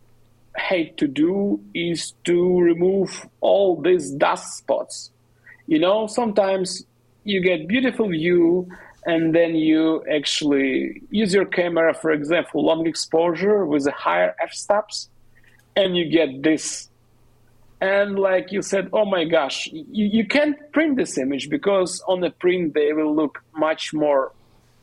[0.57, 5.11] hate to do is to remove all these dust spots.
[5.67, 6.85] You know, sometimes
[7.25, 8.69] you get beautiful view
[9.07, 15.09] and then you actually use your camera, for example, long exposure with a higher f-stops,
[15.77, 16.89] and you get this
[17.81, 22.21] and like you said oh my gosh you, you can't print this image because on
[22.21, 24.31] the print they will look much more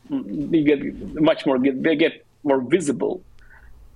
[0.09, 0.83] they get
[1.15, 3.23] much more they get more visible,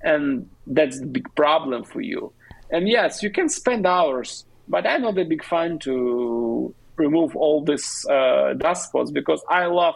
[0.02, 2.32] and that's the big problem for you.
[2.72, 7.64] And yes, you can spend hours, but I'm not a big fan to remove all
[7.64, 9.96] these uh, dust spots because I love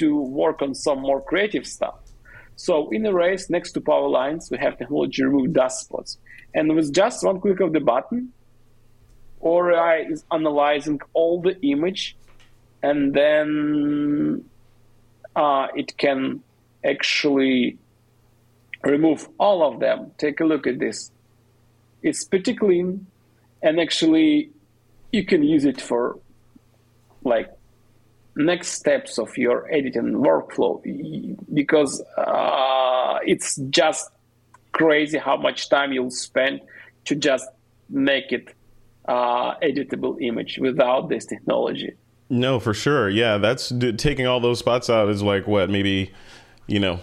[0.00, 1.94] to work on some more creative stuff.
[2.56, 6.18] So in Erase, next to power lines, we have technology remove dust spots.
[6.54, 8.32] And with just one click of the button,
[9.40, 12.16] ORI is analyzing all the image
[12.82, 14.44] and then
[15.36, 16.42] uh, it can
[16.84, 17.78] actually
[18.82, 20.12] remove all of them.
[20.18, 21.10] Take a look at this.
[22.02, 23.06] It's pretty clean
[23.62, 24.50] and actually
[25.12, 26.18] you can use it for
[27.24, 27.50] like
[28.44, 30.80] next steps of your editing workflow
[31.52, 34.10] because uh, it's just
[34.72, 36.60] crazy how much time you'll spend
[37.04, 37.46] to just
[37.88, 38.54] make it
[39.06, 41.92] uh, editable image without this technology.
[42.28, 43.10] No, for sure.
[43.10, 46.12] Yeah, that's taking all those spots out is like what maybe,
[46.66, 47.00] you know,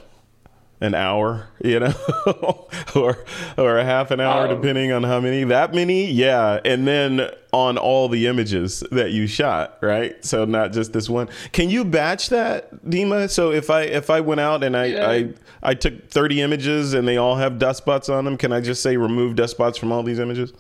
[0.80, 1.93] an hour, you know,
[2.95, 3.25] or
[3.57, 5.43] or a half an hour, um, depending on how many.
[5.43, 6.59] That many, yeah.
[6.63, 10.23] And then on all the images that you shot, right?
[10.23, 11.30] So not just this one.
[11.51, 13.30] Can you batch that, Dima?
[13.30, 15.09] So if I if I went out and I yeah.
[15.09, 18.61] I I took thirty images and they all have dust spots on them, can I
[18.61, 20.53] just say remove dust spots from all these images?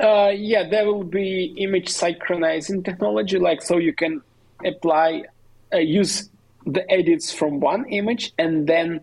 [0.00, 4.20] Uh, yeah, there will be image synchronizing technology, like so you can
[4.64, 5.22] apply
[5.72, 6.28] uh, use
[6.66, 9.00] the edits from one image and then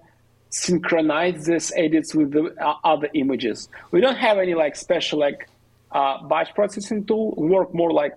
[0.50, 3.70] synchronize these edits with the uh, other images.
[3.92, 5.50] We don't have any like special like
[5.92, 7.34] uh, batch processing tool.
[7.38, 8.16] We work more like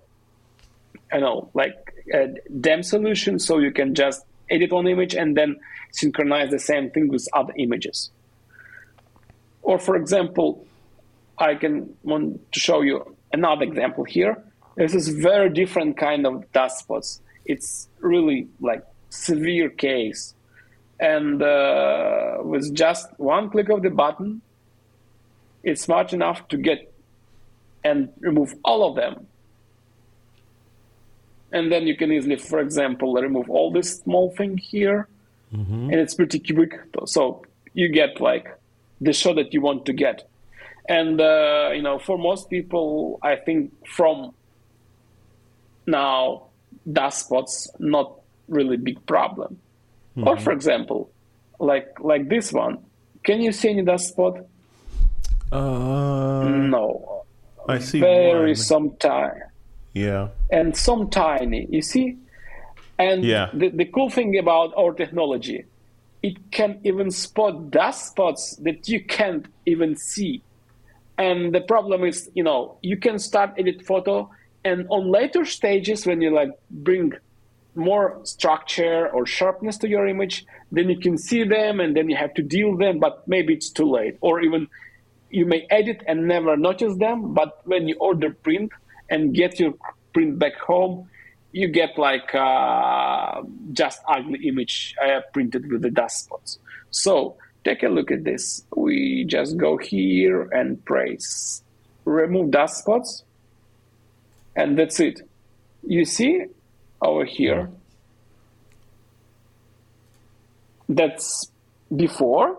[1.13, 2.27] you know like a
[2.61, 5.57] DEM solution, so you can just edit one image and then
[5.91, 8.11] synchronize the same thing with other images.
[9.61, 10.65] Or for example,
[11.37, 14.43] I can want to show you another example here.
[14.75, 17.21] This is very different kind of dust spots.
[17.45, 20.33] It's really like severe case.
[20.99, 24.41] And uh, with just one click of the button,
[25.63, 26.91] it's smart enough to get
[27.83, 29.27] and remove all of them.
[31.51, 35.07] And then you can easily, for example, remove all this small thing here.
[35.53, 35.91] Mm-hmm.
[35.91, 36.73] And it's pretty quick.
[37.05, 38.47] So you get like
[38.99, 40.27] the shot that you want to get.
[40.89, 44.33] And, uh, you know, for most people, I think from
[45.85, 46.47] now,
[46.91, 49.59] dust spots not really big problem.
[50.15, 50.27] Mm-hmm.
[50.27, 51.11] Or for example,
[51.59, 52.79] like like this one,
[53.23, 54.39] can you see any dust spot?
[55.51, 57.23] Uh, no.
[57.67, 58.55] I see very one.
[58.55, 59.41] some tiny.
[59.93, 60.29] Yeah.
[60.49, 61.67] And some tiny.
[61.69, 62.17] You see?
[62.99, 63.49] And yeah.
[63.53, 65.65] the, the cool thing about our technology,
[66.23, 70.41] it can even spot dust spots that you can't even see.
[71.17, 74.29] And the problem is, you know, you can start edit photo
[74.63, 77.13] and on later stages when you like bring
[77.77, 82.17] more structure or sharpness to your image, then you can see them and then you
[82.17, 84.17] have to deal them, but maybe it's too late.
[84.21, 84.67] Or even
[85.29, 88.71] you may edit and never notice them, but when you order print
[89.09, 89.73] and get your
[90.13, 91.07] print back home,
[91.51, 96.59] you get like uh, just ugly image uh, printed with the dust spots.
[96.91, 98.63] So take a look at this.
[98.75, 101.61] We just go here and press
[102.07, 103.23] remove dust spots,
[104.55, 105.21] and that's it.
[105.83, 106.45] You see
[107.01, 107.69] over here.
[110.89, 111.51] That's
[111.95, 112.57] before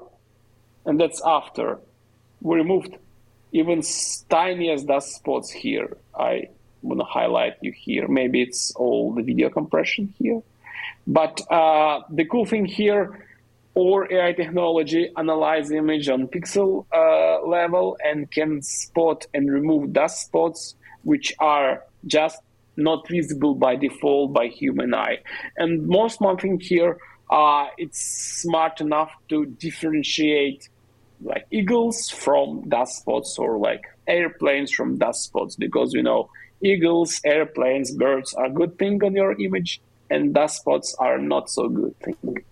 [0.85, 1.79] and that's after.
[2.41, 2.97] We removed
[3.53, 3.83] even
[4.29, 5.97] tiniest dust spots here.
[6.15, 6.49] I
[6.83, 8.09] want to highlight you here.
[8.09, 10.43] Maybe it's all the video compression here.
[11.07, 13.25] But uh, the cool thing here,
[13.75, 20.27] or AI technology analyze image on pixel uh, level and can spot and remove dust
[20.27, 22.39] spots, which are just
[22.79, 25.19] not visible by default by human eye.
[25.57, 26.99] And most thing here,
[27.31, 28.01] uh, it's
[28.43, 30.69] smart enough to differentiate
[31.21, 36.31] like eagles from dust spots or like airplanes from dust spots because you know
[36.63, 41.69] eagles, airplanes, birds are good thing on your image and dust spots are not so
[41.69, 42.45] good thing.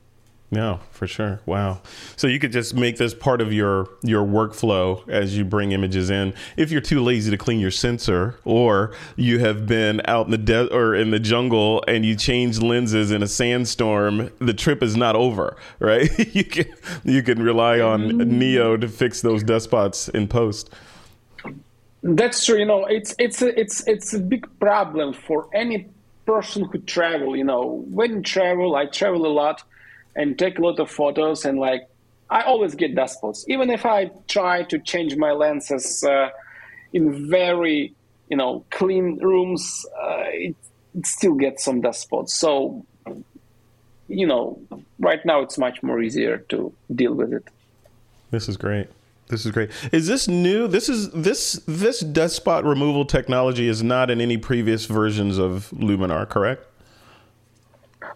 [0.51, 1.41] No, for sure.
[1.45, 1.81] Wow.
[2.15, 6.09] So you could just make this part of your your workflow as you bring images
[6.09, 6.35] in.
[6.57, 10.39] If you're too lazy to clean your sensor, or you have been out in the
[10.39, 14.97] de- or in the jungle and you change lenses in a sandstorm, the trip is
[14.97, 16.09] not over, right?
[16.35, 16.67] you can
[17.03, 20.71] you can rely on Neo to fix those dust spots in post.
[22.05, 22.59] That's true.
[22.59, 25.89] You know, it's it's a, it's it's a big problem for any
[26.25, 27.37] person who travel.
[27.37, 29.65] You know, when you travel, I travel a lot
[30.17, 31.89] and take a lot of photos and like
[32.29, 33.45] I always get dust spots.
[33.49, 36.31] Even if I try to change my lenses uh,
[36.93, 37.95] in very,
[38.29, 40.57] you know, clean rooms, uh, it,
[40.97, 42.35] it, still gets some dust spots.
[42.35, 42.85] So
[44.09, 44.59] you know,
[44.99, 47.45] right now it's much more easier to deal with it.
[48.31, 48.89] This is great.
[49.29, 49.71] This is great.
[49.93, 50.69] Is this new?
[50.69, 55.71] This is this this dust spot removal technology is not in any previous versions of
[55.71, 56.65] Luminar, correct?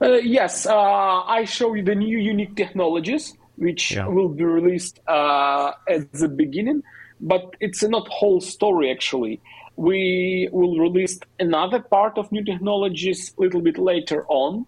[0.03, 4.07] Uh, yes, uh, I show you the new unique technologies which yeah.
[4.07, 6.83] will be released uh, at the beginning,
[7.21, 9.39] but it's not whole story actually.
[9.77, 14.65] We will release another part of new technologies a little bit later on,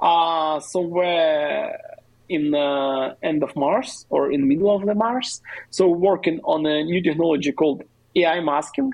[0.00, 1.80] uh, somewhere
[2.28, 5.40] in the end of Mars or in the middle of the Mars.
[5.70, 7.82] So working on a new technology called
[8.14, 8.92] AI masking,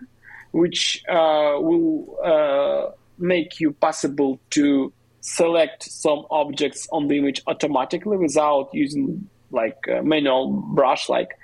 [0.53, 8.17] which uh, will uh, make you possible to select some objects on the image automatically
[8.17, 11.37] without using like manual brush like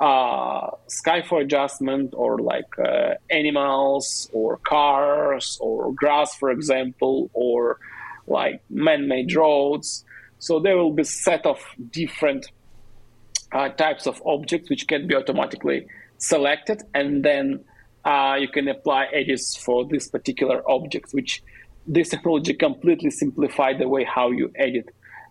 [0.00, 0.70] uh,
[1.26, 7.78] for adjustment or like uh, animals or cars or grass, for example, or
[8.26, 10.04] like man-made roads.
[10.38, 11.58] So there will be set of
[11.90, 12.46] different
[13.50, 15.86] uh, types of objects which can be automatically
[16.18, 17.64] selected, and then
[18.04, 21.42] uh, you can apply edits for this particular object, which
[21.88, 24.88] this technology completely simplified the way how you edit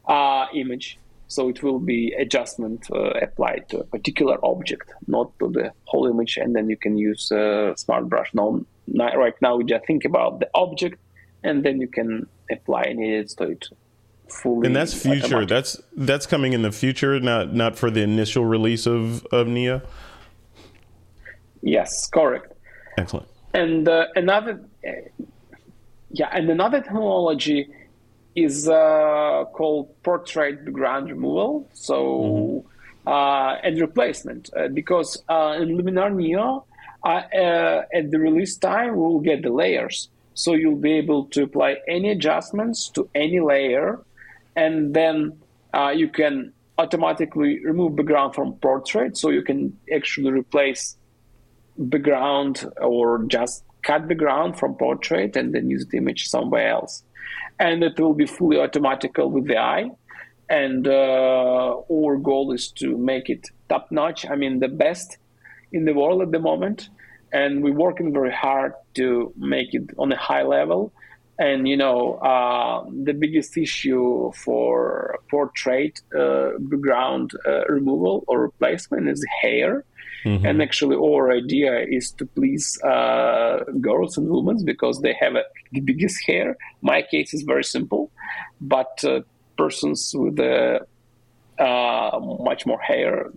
[0.08, 0.99] uh, image.
[1.30, 6.08] So it will be adjustment uh, applied to a particular object, not to the whole
[6.08, 8.34] image, and then you can use uh, Smart Brush.
[8.34, 8.62] Now,
[8.95, 10.97] right now, we just think about the object,
[11.43, 13.66] and then you can apply any edits to it.
[14.30, 15.26] Fully and that's future.
[15.26, 15.49] Automatic.
[15.49, 19.82] That's that's coming in the future, not not for the initial release of of Neo.
[21.62, 22.53] Yes, correct.
[22.97, 23.28] Excellent.
[23.53, 24.91] And uh, another, uh,
[26.12, 27.70] yeah, and another technology
[28.36, 31.68] is uh, called portrait background removal.
[31.74, 32.64] So
[33.05, 33.10] mm-hmm.
[33.10, 36.66] uh, and replacement uh, because uh, in Luminar Neo
[37.03, 40.10] uh, uh, at the release time we will get the layers.
[40.34, 43.99] So you'll be able to apply any adjustments to any layer,
[44.55, 45.39] and then
[45.95, 49.18] you can automatically remove background from portrait.
[49.18, 50.95] So you can actually replace
[51.76, 57.03] background or just cut the ground from portrait and then use the image somewhere else
[57.59, 59.89] and it will be fully automatical with the eye.
[60.49, 64.25] And uh, our goal is to make it top notch.
[64.30, 65.17] I mean, the best
[65.71, 66.89] in the world at the moment.
[67.34, 70.93] And we're working very hard to make it on a high level.
[71.39, 79.09] And you know, uh, the biggest issue for portrait uh, background uh, removal or replacement
[79.09, 79.84] is hair.
[80.26, 80.45] Mm-hmm.
[80.45, 85.43] And actually, our idea is to please uh, girls and women because they have a,
[85.72, 86.57] the biggest hair.
[86.82, 88.11] My case is very simple,
[88.59, 89.22] but uh,
[89.57, 93.32] persons with uh, much more hair,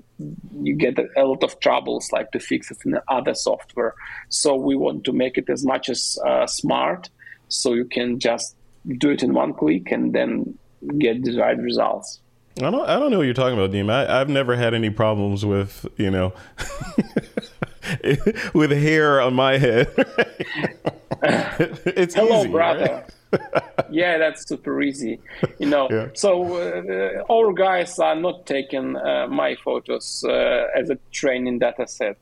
[0.62, 3.94] you get a, a, lot of troubles like to fix it in other software.
[4.28, 7.08] So we want to make it as much as uh, smart,
[7.48, 8.56] so you can just
[8.98, 10.58] do it in one click and then
[10.98, 12.20] get desired results.
[12.58, 12.88] I don't.
[12.88, 13.88] I don't know what you're talking about, Dean.
[13.88, 16.32] I, have never had any problems with you know
[18.54, 19.88] with hair on my head.
[21.22, 23.04] it's hello, easy, brother.
[23.32, 23.52] Right?
[23.90, 25.20] yeah, that's super easy.
[25.58, 26.08] You know, yeah.
[26.14, 31.86] so uh, our guys are not taking uh, my photos uh, as a training data
[31.86, 32.16] set.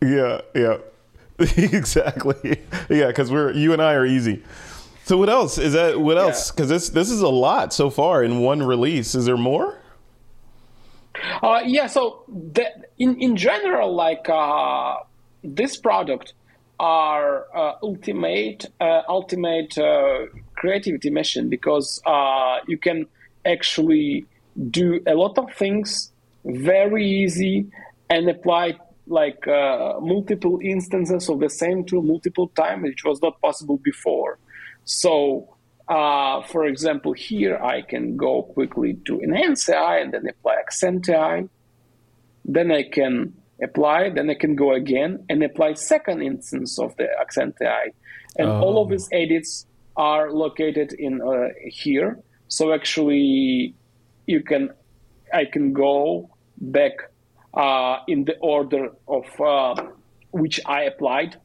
[0.00, 0.78] Yeah, yeah,
[1.38, 2.60] exactly.
[2.88, 4.42] Yeah, because we're you and I are easy.
[5.12, 6.00] So what else is that?
[6.00, 6.50] What else?
[6.50, 6.76] Because yeah.
[6.76, 9.14] this this is a lot so far in one release.
[9.14, 9.76] Is there more?
[11.42, 11.86] Uh, yeah.
[11.86, 12.64] So the,
[12.98, 15.00] in in general, like uh,
[15.44, 16.32] this product
[16.80, 23.04] are uh, ultimate uh, ultimate uh, creativity mission because uh, you can
[23.44, 24.24] actually
[24.70, 26.10] do a lot of things
[26.46, 27.66] very easy
[28.08, 29.46] and apply like
[30.00, 34.38] multiple instances of the same tool multiple times, which was not possible before.
[34.84, 35.56] So,
[35.88, 41.08] uh, for example, here I can go quickly to Enhance AI and then apply Accent
[41.08, 41.48] AI.
[42.44, 47.08] Then I can apply, then I can go again and apply second instance of the
[47.20, 47.90] Accent AI.
[48.38, 48.60] And oh.
[48.60, 49.66] all of these edits
[49.96, 52.18] are located in uh, here.
[52.48, 53.74] So actually,
[54.26, 54.70] you can
[55.32, 56.92] I can go back
[57.54, 59.74] uh, in the order of uh,
[60.30, 61.36] which I applied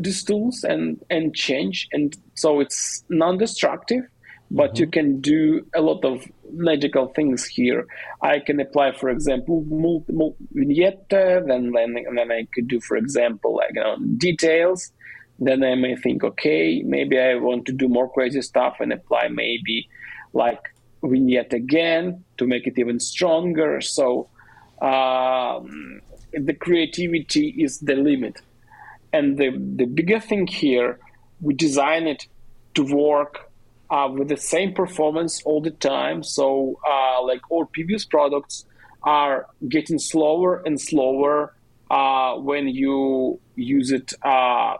[0.00, 1.88] these tools and and change.
[1.92, 4.04] And so it's non-destructive
[4.50, 4.80] but mm-hmm.
[4.80, 7.86] you can do a lot of magical things here.
[8.20, 13.56] I can apply for example multiple vignette then then then i could do for example
[13.56, 14.92] like you know, details.
[15.38, 19.28] Then i may think okay maybe i want to do more crazy stuff and apply
[19.28, 19.88] maybe
[20.32, 23.80] like vignette again to make it even stronger.
[23.80, 24.28] So
[24.82, 26.00] um,
[26.32, 28.40] the creativity is the limit
[29.12, 30.98] and the, the bigger thing here,
[31.40, 32.26] we design it
[32.74, 33.50] to work
[33.90, 36.22] uh, with the same performance all the time.
[36.22, 38.64] So, uh, like all previous products
[39.02, 41.54] are getting slower and slower
[41.90, 44.74] uh, when you use it uh,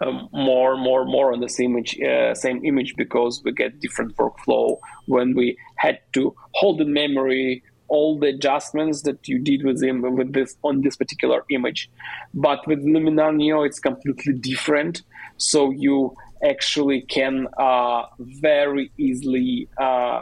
[0.00, 4.16] um, more, more, more on the same image, uh, same image because we get different
[4.16, 9.82] workflow when we had to hold the memory all the adjustments that you did with
[9.82, 11.90] him with this on this particular image.
[12.34, 15.02] But with Luminar Neo, it's completely different.
[15.38, 20.20] So you actually can uh, very easily uh,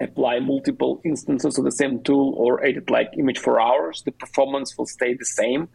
[0.00, 4.02] apply multiple instances of the same tool or edit like image for hours.
[4.04, 5.68] The performance will stay the same.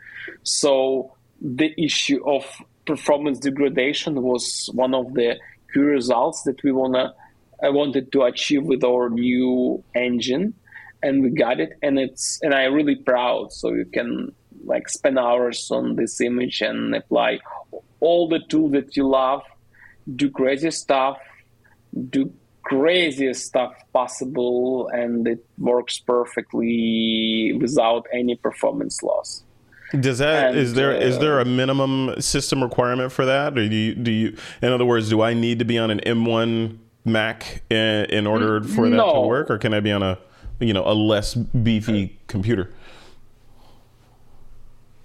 [0.43, 2.45] So the issue of
[2.86, 5.38] performance degradation was one of the
[5.74, 7.14] key results that we wanna
[7.64, 10.53] I wanted to achieve with our new engine,
[11.03, 11.78] and we got it.
[11.82, 13.51] And it's and I'm really proud.
[13.51, 14.34] So you can
[14.66, 17.39] like spend hours on this image and apply
[17.99, 19.41] all the tools that you love,
[20.16, 21.18] do crazy stuff,
[22.10, 22.32] do
[22.64, 29.43] craziest stuff possible, and it works perfectly without any performance loss.
[29.99, 33.68] Does that And, is there is uh, there a minimum system requirement for that, or
[33.68, 34.38] do you do you?
[34.62, 38.62] In other words, do I need to be on an M1 Mac in, in order
[38.62, 40.18] for that to work, or can I be on a
[40.60, 42.72] you know a less beefy computer?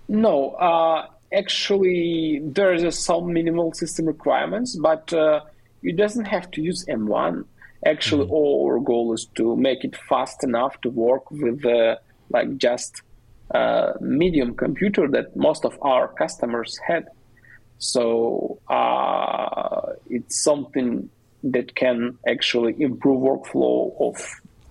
[0.08, 5.40] No, uh, actually, there is some minimal system requirements, but uh,
[5.82, 7.44] you doesn't have to use M1.
[7.86, 11.96] Actually, all our goal is to make it fast enough to work with uh,
[12.30, 13.02] like just
[13.54, 17.06] uh, medium computer that most of our customers had.
[17.78, 21.10] So uh, it's something
[21.52, 24.16] that can actually improve workflow of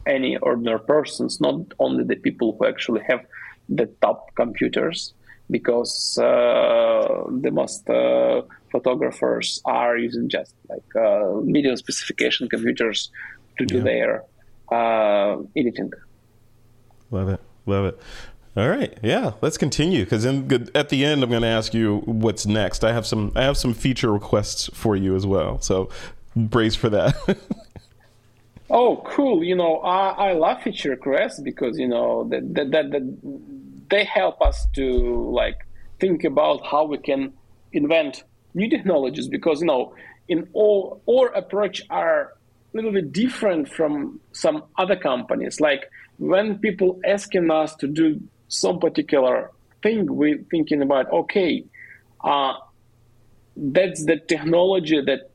[0.06, 3.22] any ordinary persons, not only the people who actually have
[3.70, 5.14] the top computers,
[5.50, 13.12] because uh, the most uh, photographers are using just like uh, medium specification computers
[13.58, 13.84] to do Yeah.
[13.84, 14.24] their
[14.72, 15.92] uh, editing.
[17.12, 18.00] Love it, love it.
[18.56, 22.46] All right, yeah, let's continue because at the end I'm going to ask you what's
[22.46, 22.84] next.
[22.84, 25.90] I have some I have some feature requests for you as well, so
[26.36, 27.16] brace for that.
[28.70, 29.44] Oh, cool!
[29.44, 33.18] You know, I, I love feature requests because you know that that, that
[33.90, 35.58] they help us to like
[36.00, 37.34] think about how we can
[37.72, 38.24] invent
[38.56, 39.28] new technologies.
[39.28, 39.94] Because you know,
[40.28, 42.34] in all our approach are
[42.74, 45.60] a little bit different from some other companies.
[45.60, 45.84] Like
[46.18, 49.52] when people asking us to do some particular
[49.84, 51.64] thing, we're thinking about okay,
[52.24, 52.54] uh,
[53.56, 55.30] that's the technology that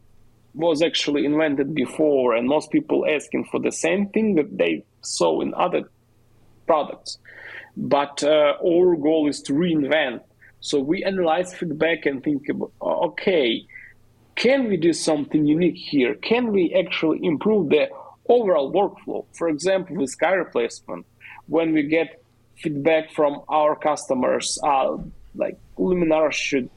[0.55, 5.41] was actually invented before, and most people asking for the same thing that they saw
[5.41, 5.91] in other
[6.67, 7.19] products.
[7.77, 10.21] But uh, our goal is to reinvent.
[10.61, 13.65] So we analyze feedback and think about, okay,
[14.35, 16.15] can we do something unique here?
[16.15, 17.89] Can we actually improve the
[18.29, 19.27] overall workflow?
[19.35, 21.07] For example, with sky replacement,
[21.47, 22.23] when we get
[22.57, 24.97] feedback from our customers, uh,
[25.35, 26.69] like Luminar should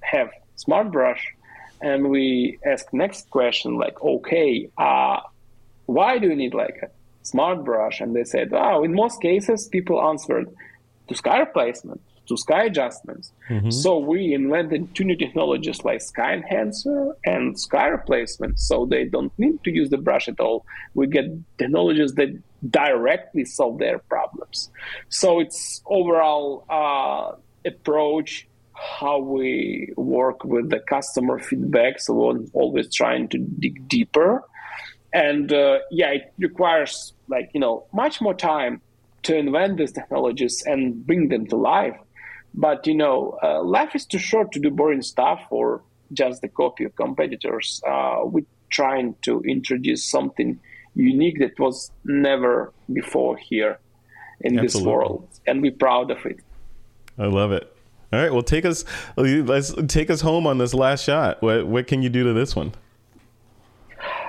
[0.00, 1.34] have smart brush,
[1.80, 5.20] and we ask next question like, okay, uh,
[5.86, 6.88] why do you need like a
[7.22, 8.00] smart brush?
[8.00, 10.48] And they said, oh, in most cases, people answered
[11.08, 13.32] to sky replacement, to sky adjustments.
[13.70, 18.58] So we invented two new technologies like sky enhancer and sky replacement.
[18.58, 20.66] So they don't need to use the brush at all.
[20.94, 21.26] We get
[21.58, 22.30] technologies that
[22.68, 24.70] directly solve their problems.
[25.10, 28.47] So it's overall uh, approach
[28.78, 32.00] how we work with the customer feedback.
[32.00, 34.44] So we're always trying to dig deeper.
[35.12, 38.80] And uh, yeah, it requires like, you know, much more time
[39.24, 41.96] to invent these technologies and bring them to life.
[42.54, 46.48] But, you know, uh, life is too short to do boring stuff or just the
[46.48, 47.82] copy of competitors.
[47.86, 50.58] Uh, we're trying to introduce something
[50.94, 53.78] unique that was never before here
[54.40, 55.28] in this world.
[55.46, 56.40] And we're proud of it.
[57.18, 57.72] I love it.
[58.12, 58.84] All right, well, take us
[59.16, 61.42] let's take us home on this last shot.
[61.42, 62.72] What what can you do to this one?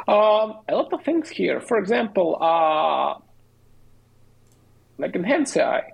[0.07, 1.61] Um, a lot of things here.
[1.61, 3.19] For example, uh,
[4.97, 5.93] like enhance AI.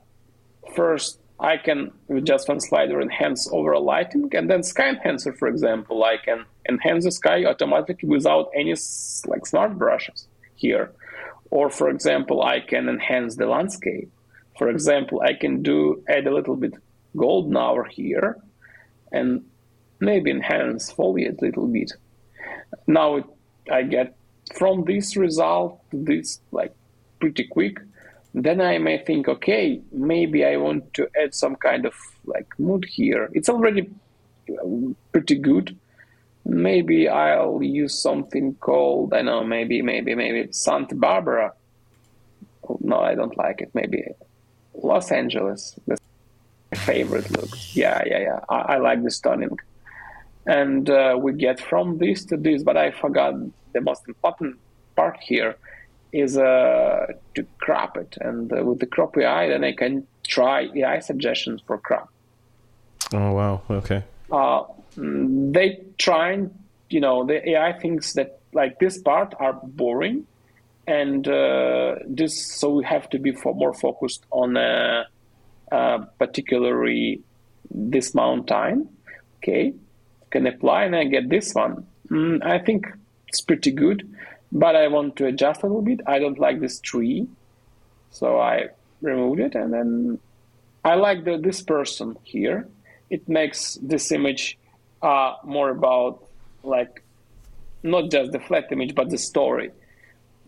[0.75, 5.47] First, I can with just one slider enhance overall lighting, and then sky enhancer, for
[5.47, 8.73] example, I can enhance the sky automatically without any
[9.27, 10.91] like smart brushes here.
[11.51, 14.09] Or, for example, I can enhance the landscape.
[14.57, 16.73] For example, I can do add a little bit
[17.15, 18.37] golden hour here,
[19.11, 19.43] and
[19.99, 21.93] maybe enhance foliage a little bit.
[22.87, 23.25] Now it,
[23.71, 24.15] I get
[24.55, 26.73] from this result this like
[27.19, 27.79] pretty quick.
[28.33, 31.93] Then I may think, okay, maybe I want to add some kind of
[32.25, 33.29] like mood here.
[33.33, 33.89] It's already
[34.61, 35.77] um, pretty good,
[36.45, 41.53] maybe I'll use something called I know maybe maybe maybe Santa Barbara.
[42.79, 43.71] No, I don't like it.
[43.73, 44.05] Maybe
[44.73, 45.77] Los Angeles.
[46.75, 47.49] Favorite look.
[47.73, 48.39] Yeah, yeah, yeah.
[48.49, 49.57] I, I like the stunning.
[50.45, 53.33] And uh, we get from this to this, but I forgot
[53.73, 54.57] the most important
[54.95, 55.55] part here
[56.11, 58.17] is uh, to crop it.
[58.21, 62.09] And uh, with the crop AI, then I can try AI suggestions for crop.
[63.13, 63.61] Oh wow!
[63.69, 64.03] Okay.
[64.31, 64.63] Uh,
[64.97, 66.43] they try,
[66.89, 70.25] you know, the AI thinks that like this part are boring,
[70.87, 75.05] and uh, this so we have to be for more focused on a
[75.69, 77.21] particularly
[77.69, 78.89] this mountain.
[79.37, 79.73] Okay,
[80.31, 81.85] can apply and I get this one.
[82.09, 82.87] Mm, I think
[83.27, 84.07] it's pretty good,
[84.51, 86.01] but I want to adjust a little bit.
[86.07, 87.27] I don't like this tree,
[88.11, 88.69] so I
[89.01, 90.19] removed it, and then
[90.83, 92.67] I like the this person here
[93.09, 94.57] it makes this image
[95.01, 96.23] uh, more about
[96.63, 97.03] like
[97.83, 99.71] not just the flat image but the story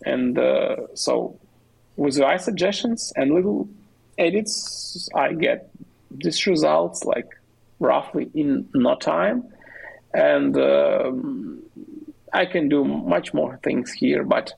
[0.05, 1.39] and uh, so
[1.95, 3.68] with my suggestions and little
[4.18, 5.70] edits i get
[6.11, 7.28] these results like
[7.80, 9.43] roughly in no time
[10.13, 11.61] and um,
[12.34, 14.53] i can do much more things here but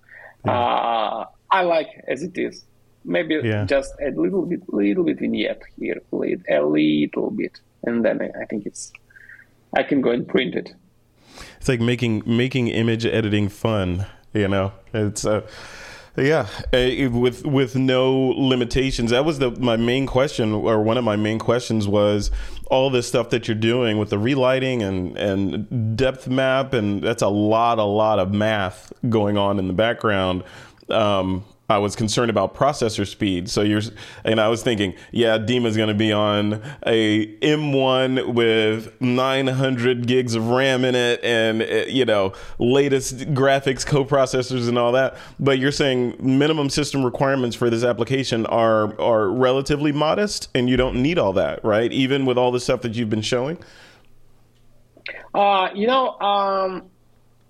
[0.47, 2.63] uh, i like as it is
[3.03, 3.65] maybe Yeah.
[3.65, 8.45] just a little bit little bit vignette here a little bit and then I, I
[8.45, 8.91] think it's
[9.75, 10.73] I can go and print it.
[11.57, 14.05] It's like making making image editing fun.
[14.33, 15.41] You know, it's uh,
[16.19, 19.11] yeah, uh, with with no limitations.
[19.11, 22.31] That was the my main question, or one of my main questions was
[22.67, 27.21] all this stuff that you're doing with the relighting and and depth map, and that's
[27.21, 30.43] a lot, a lot of math going on in the background.
[30.89, 33.47] Um, I was concerned about processor speed.
[33.49, 33.81] So you're,
[34.23, 40.33] and I was thinking, yeah, Dima's going to be on a M1 with 900 gigs
[40.33, 45.15] of RAM in it, and uh, you know, latest graphics co-processors and all that.
[45.39, 50.75] But you're saying minimum system requirements for this application are are relatively modest, and you
[50.75, 51.91] don't need all that, right?
[51.91, 53.59] Even with all the stuff that you've been showing.
[55.33, 56.89] Uh, you know, um,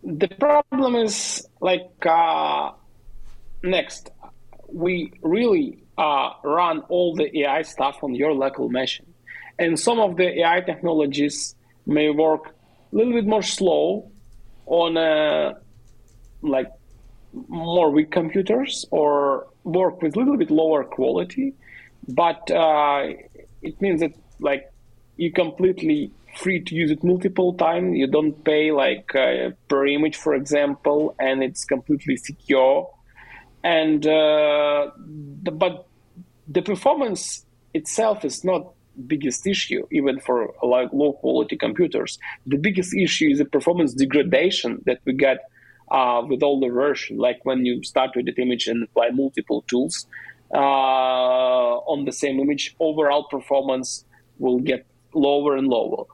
[0.03, 2.72] the problem is like uh,
[3.64, 4.12] next,
[4.68, 9.14] we really uh, run all the AI stuff on your local machine,
[9.57, 11.55] and some of the AI technologies
[11.86, 12.55] may work
[12.91, 14.12] a little bit more slow
[14.66, 15.53] on uh,
[16.41, 16.72] like
[17.47, 21.53] more weak computers or work with a little bit lower quality,
[22.07, 23.07] but uh,
[23.62, 24.72] it means that like
[25.18, 27.97] you completely free to use it multiple times.
[27.97, 32.89] You don't pay like uh, per image, for example, and it's completely secure.
[33.64, 34.91] And uh,
[35.43, 35.88] the, but
[36.47, 38.72] the performance itself is not
[39.07, 42.20] biggest issue even for like low quality computers.
[42.45, 45.49] The biggest issue is the performance degradation that we get
[45.91, 50.05] uh, with the version like when you start with that image and apply multiple tools
[50.53, 54.05] uh, on the same image overall performance
[54.38, 56.05] will get lower and lower.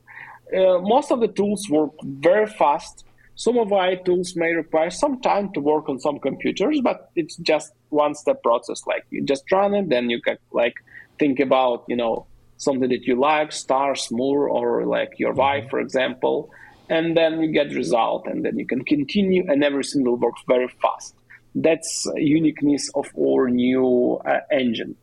[0.56, 3.05] Uh, most of the tools work very fast
[3.36, 7.36] some of our tools may require some time to work on some computers but it's
[7.38, 8.81] just one step process.
[8.88, 10.75] Like you just run it then you can like
[11.19, 12.27] think about you know
[12.57, 16.49] something that you like stars more or like your wife for example
[16.89, 20.67] and then you get result and then you can continue and everything will work very
[20.81, 21.15] fast.
[21.55, 24.95] That's uniqueness of our new uh, engine.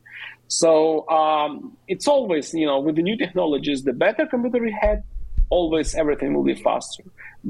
[0.48, 5.02] So um, it's always you know with the new technologies the better computer you had
[5.56, 7.04] always everything will be faster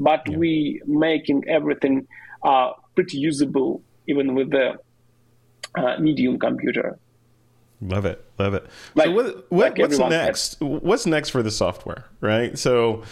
[0.09, 1.95] but we making everything
[2.49, 3.81] uh, pretty usable
[4.11, 4.67] even with the
[5.81, 6.87] uh, medium computer
[7.89, 8.65] Love it, love it.
[8.95, 10.61] Like- so what, what like what's next?
[10.61, 12.57] What's next for the software, right?
[12.57, 13.03] So,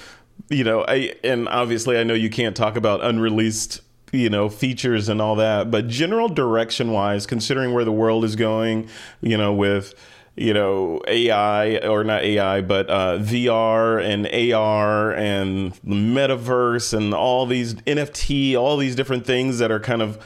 [0.49, 3.81] you know, I and obviously I know you can't talk about unreleased,
[4.11, 8.35] you know, features and all that, but general direction wise, considering where the world is
[8.35, 8.87] going,
[9.21, 9.93] you know, with
[10.35, 17.13] you know AI or not AI, but uh, VR and AR and the metaverse and
[17.13, 20.17] all these NFT, all these different things that are kind of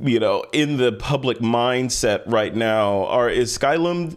[0.00, 4.16] you know in the public mindset right now are is skylum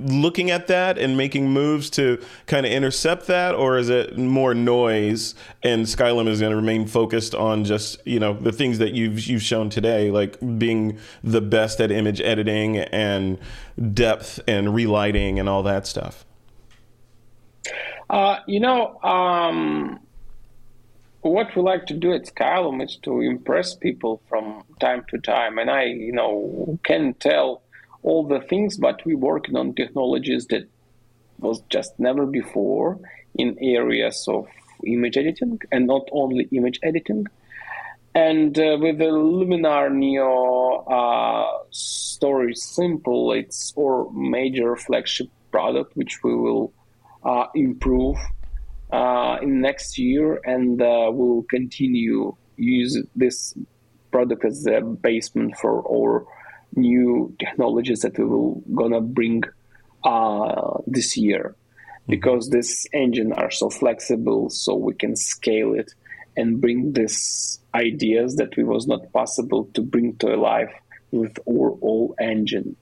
[0.00, 4.52] looking at that and making moves to kind of intercept that or is it more
[4.52, 8.92] noise and skylum is going to remain focused on just you know the things that
[8.92, 13.38] you've you've shown today like being the best at image editing and
[13.92, 16.24] depth and relighting and all that stuff
[18.10, 19.98] Uh, you know, um,
[21.22, 25.58] what we like to do at Skylum is to impress people from time to time.
[25.58, 27.63] And I, you know, can tell
[28.04, 30.68] all the things, but we worked on technologies that
[31.38, 33.00] was just never before
[33.34, 34.46] in areas of
[34.86, 37.26] image editing, and not only image editing.
[38.14, 46.22] And uh, with the Luminar Neo uh, story simple, it's our major flagship product, which
[46.22, 46.72] we will
[47.24, 48.16] uh, improve
[48.92, 53.54] uh, in next year, and uh, we'll continue use this
[54.12, 56.24] product as a basement for our
[56.76, 59.42] new technologies that we will gonna bring
[60.04, 61.54] uh, this year.
[62.06, 65.94] Because this engine are so flexible so we can scale it
[66.36, 70.72] and bring these ideas that we was not possible to bring to life
[71.12, 72.76] with our old engine.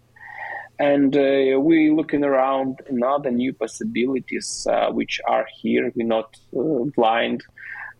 [0.80, 5.92] And uh, we're looking around another new possibilities uh, which are here.
[5.94, 7.44] We're not uh, blind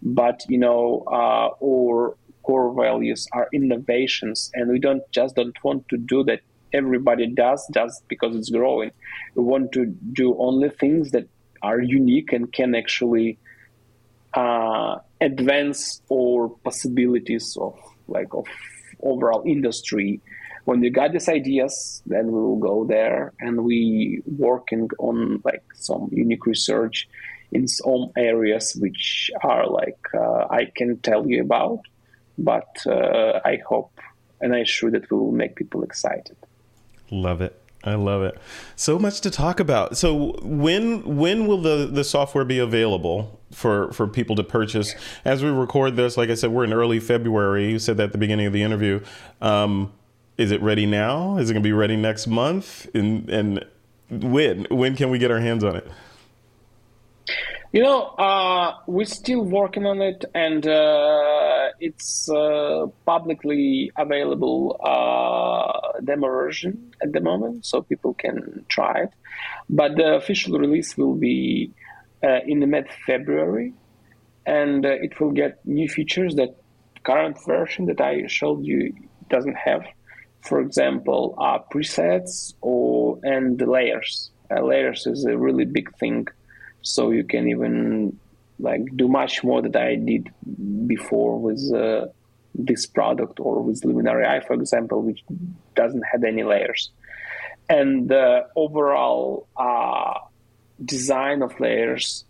[0.03, 5.89] but you know uh, our core values are innovations and we don't just don't want
[5.89, 6.41] to do that
[6.73, 8.91] everybody does just because it's growing.
[9.35, 11.29] We want to do only things that
[11.63, 13.39] are unique and can actually
[14.35, 17.79] uh, advance our possibilities of
[18.09, 18.47] like of
[19.03, 20.21] overall industry.
[20.65, 25.65] When we got these ideas then we will go there and we working on like
[25.75, 27.09] some unique research
[27.53, 31.81] in some areas which are like uh, i can tell you about
[32.39, 33.99] but uh, i hope
[34.41, 36.37] and i'm sure that we will make people excited
[37.13, 37.59] Love it.
[37.85, 38.39] I love it.
[38.75, 39.99] So much to talk about.
[39.99, 44.95] So when when will the the software be available for for people to purchase?
[45.25, 47.71] As we record this, like I said, we're in early February.
[47.71, 49.01] You said that at the beginning of the interview.
[49.43, 49.93] Um,
[50.39, 51.37] is it ready now?
[51.37, 52.87] Is it going to be ready next month?
[52.95, 53.65] And and
[54.09, 55.87] when when can we get our hands on it?
[57.73, 65.99] You know, uh, we're still working on it, and uh, it's uh, publicly available uh,
[66.05, 69.09] demo version at the moment, so people can try it.
[69.71, 71.73] But the official release will be
[72.23, 73.73] uh, in the mid February,
[74.45, 76.55] and uh, it will get new features that
[77.05, 78.93] current version that I showed you
[79.31, 79.83] doesn't have.
[80.43, 81.35] For example,
[81.73, 84.31] presets or and layers.
[84.51, 86.29] layers is a really big thing
[86.83, 88.19] so you can even
[88.59, 90.33] like do much more that I did
[90.87, 92.07] before with uh,
[92.55, 95.25] this product or with Luminar AI, for example, which
[95.75, 96.91] doesn't have any layers.
[97.69, 100.15] And the overall uh,
[100.85, 102.25] design of layers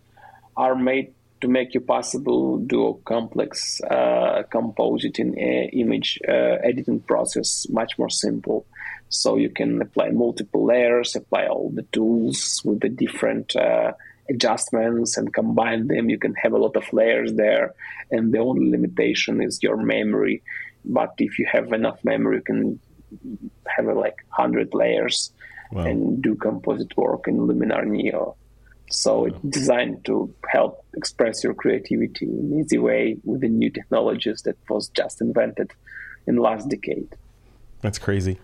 [0.55, 7.01] are made to make you possible do a complex uh, compositing uh, image uh, editing
[7.01, 8.65] process much more simple.
[9.09, 13.91] So you can apply multiple layers, apply all the tools with the different uh,
[14.29, 16.09] adjustments and combine them.
[16.09, 17.73] You can have a lot of layers there,
[18.11, 20.41] and the only limitation is your memory.
[20.85, 22.79] But if you have enough memory, you can
[23.67, 25.31] have a, like 100 layers
[25.71, 25.85] wow.
[25.85, 28.35] and do composite work in Luminar Neo.
[28.89, 33.71] So it's designed to help express your creativity in an easy way with the new
[33.71, 35.71] technologies that was just invented
[36.27, 37.15] in the last decade.
[37.81, 38.39] That's crazy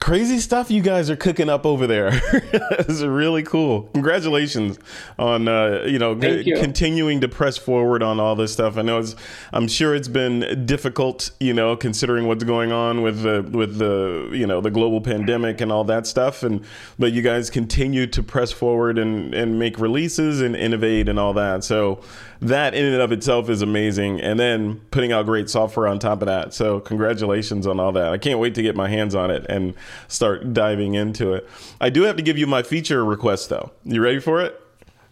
[0.00, 2.10] crazy stuff you guys are cooking up over there.
[2.32, 3.82] it's really cool.
[3.94, 4.78] Congratulations
[5.18, 6.56] on uh, you know you.
[6.56, 8.76] continuing to press forward on all this stuff.
[8.76, 9.16] I know it's
[9.52, 14.28] I'm sure it's been difficult, you know, considering what's going on with the with the
[14.32, 16.42] you know the global pandemic and all that stuff.
[16.42, 16.64] And
[16.98, 21.32] but you guys continue to press forward and and make releases and innovate and all
[21.34, 21.64] that.
[21.64, 22.02] So
[22.40, 24.20] that in and of itself is amazing.
[24.20, 26.52] And then putting out great software on top of that.
[26.52, 28.12] So congratulations on all that.
[28.12, 29.74] I can't wait to get my hands on it and
[30.08, 31.48] start diving into it.
[31.80, 33.72] I do have to give you my feature request though.
[33.84, 34.60] You ready for it?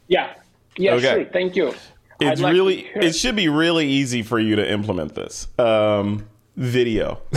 [0.09, 0.35] Yeah.
[0.77, 1.15] Yeah, okay.
[1.15, 1.25] sure.
[1.27, 1.75] Thank you.
[2.21, 5.49] It's like really it should be really easy for you to implement this.
[5.59, 7.21] Um, video.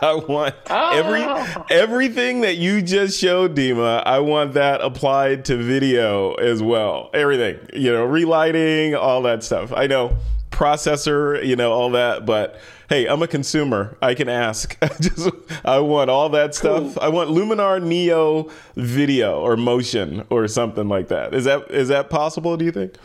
[0.00, 0.98] I want oh.
[0.98, 4.02] every everything that you just showed, Dima.
[4.04, 7.10] I want that applied to video as well.
[7.14, 9.72] Everything, you know, relighting, all that stuff.
[9.72, 10.16] I know
[10.50, 12.58] processor, you know, all that, but
[12.92, 13.96] hey, I'm a consumer.
[14.02, 14.76] I can ask.
[14.82, 15.30] I just
[15.64, 16.94] I want all that stuff.
[16.94, 16.98] Cool.
[17.00, 21.32] I want Luminar Neo video or motion or something like that.
[21.32, 22.58] Is that is that possible?
[22.58, 22.96] Do you think?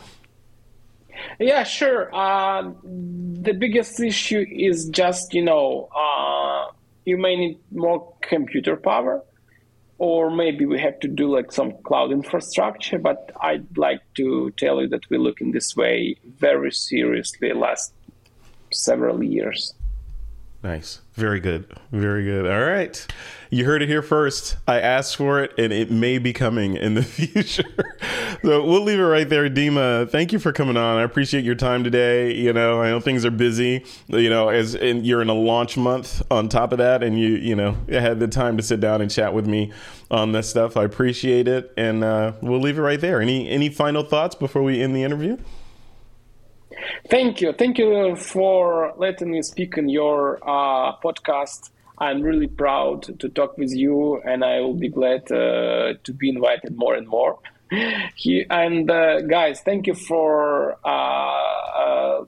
[1.40, 2.14] Yeah, sure.
[2.14, 6.74] Uh, the biggest issue is just you know uh,
[7.06, 9.24] you may need more computer power,
[10.00, 13.00] or maybe we have to do like some cloud infrastructure.
[13.00, 17.94] But I'd like to tell you that we look in this way very seriously last
[18.78, 19.74] several years.
[20.64, 21.02] Nice.
[21.14, 21.66] Very good.
[21.92, 22.46] Very good.
[22.46, 23.06] All right.
[23.52, 24.58] You heard it here first.
[24.68, 27.64] I asked for it and it may be coming in the future.
[28.44, 29.50] so we'll leave it right there.
[29.50, 30.98] Dima, thank you for coming on.
[30.98, 32.34] I appreciate your time today.
[32.34, 35.78] You know, I know things are busy, you know, as in, you're in a launch
[35.78, 39.02] month on top of that and you, you know, had the time to sit down
[39.02, 39.72] and chat with me
[40.10, 40.76] on this stuff.
[40.76, 41.72] I appreciate it.
[41.78, 43.22] And uh, we'll leave it right there.
[43.22, 45.38] Any any final thoughts before we end the interview?
[47.10, 47.54] Thank you.
[47.54, 51.70] Thank you for letting me speak in your uh, podcast.
[51.98, 56.30] I'm really proud to talk with you, and I will be glad uh, to be
[56.30, 57.40] invited more and more.
[58.16, 62.26] He, and uh, guys, thank you for uh, uh,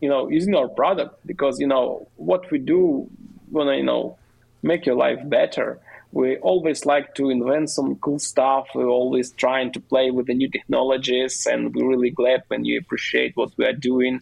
[0.00, 3.08] you know using our product because you know what we do
[3.50, 4.18] when you know
[4.62, 5.80] make your life better.
[6.14, 8.68] We always like to invent some cool stuff.
[8.72, 12.78] We're always trying to play with the new technologies, and we're really glad when you
[12.78, 14.20] appreciate what we are doing.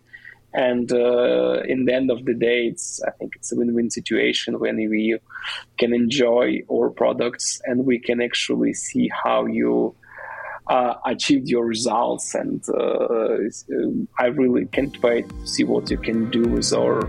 [0.54, 4.58] And uh, in the end of the day it's i think it's a win-win situation
[4.58, 5.18] when we
[5.78, 9.94] can enjoy our products and we can actually see how you
[10.66, 12.34] uh, achieved your results.
[12.34, 13.36] And uh,
[14.18, 17.06] i really can't wait to see what you can do with our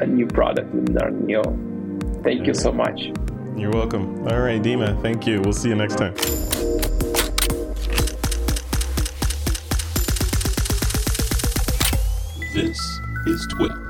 [0.00, 1.42] uh, new product luminar neo
[2.22, 3.00] thank you so much
[3.56, 4.26] you're welcome.
[4.28, 5.40] All right dima thank you.
[5.40, 6.14] We'll see you next time.
[12.54, 12.78] This
[13.26, 13.85] is TWIP.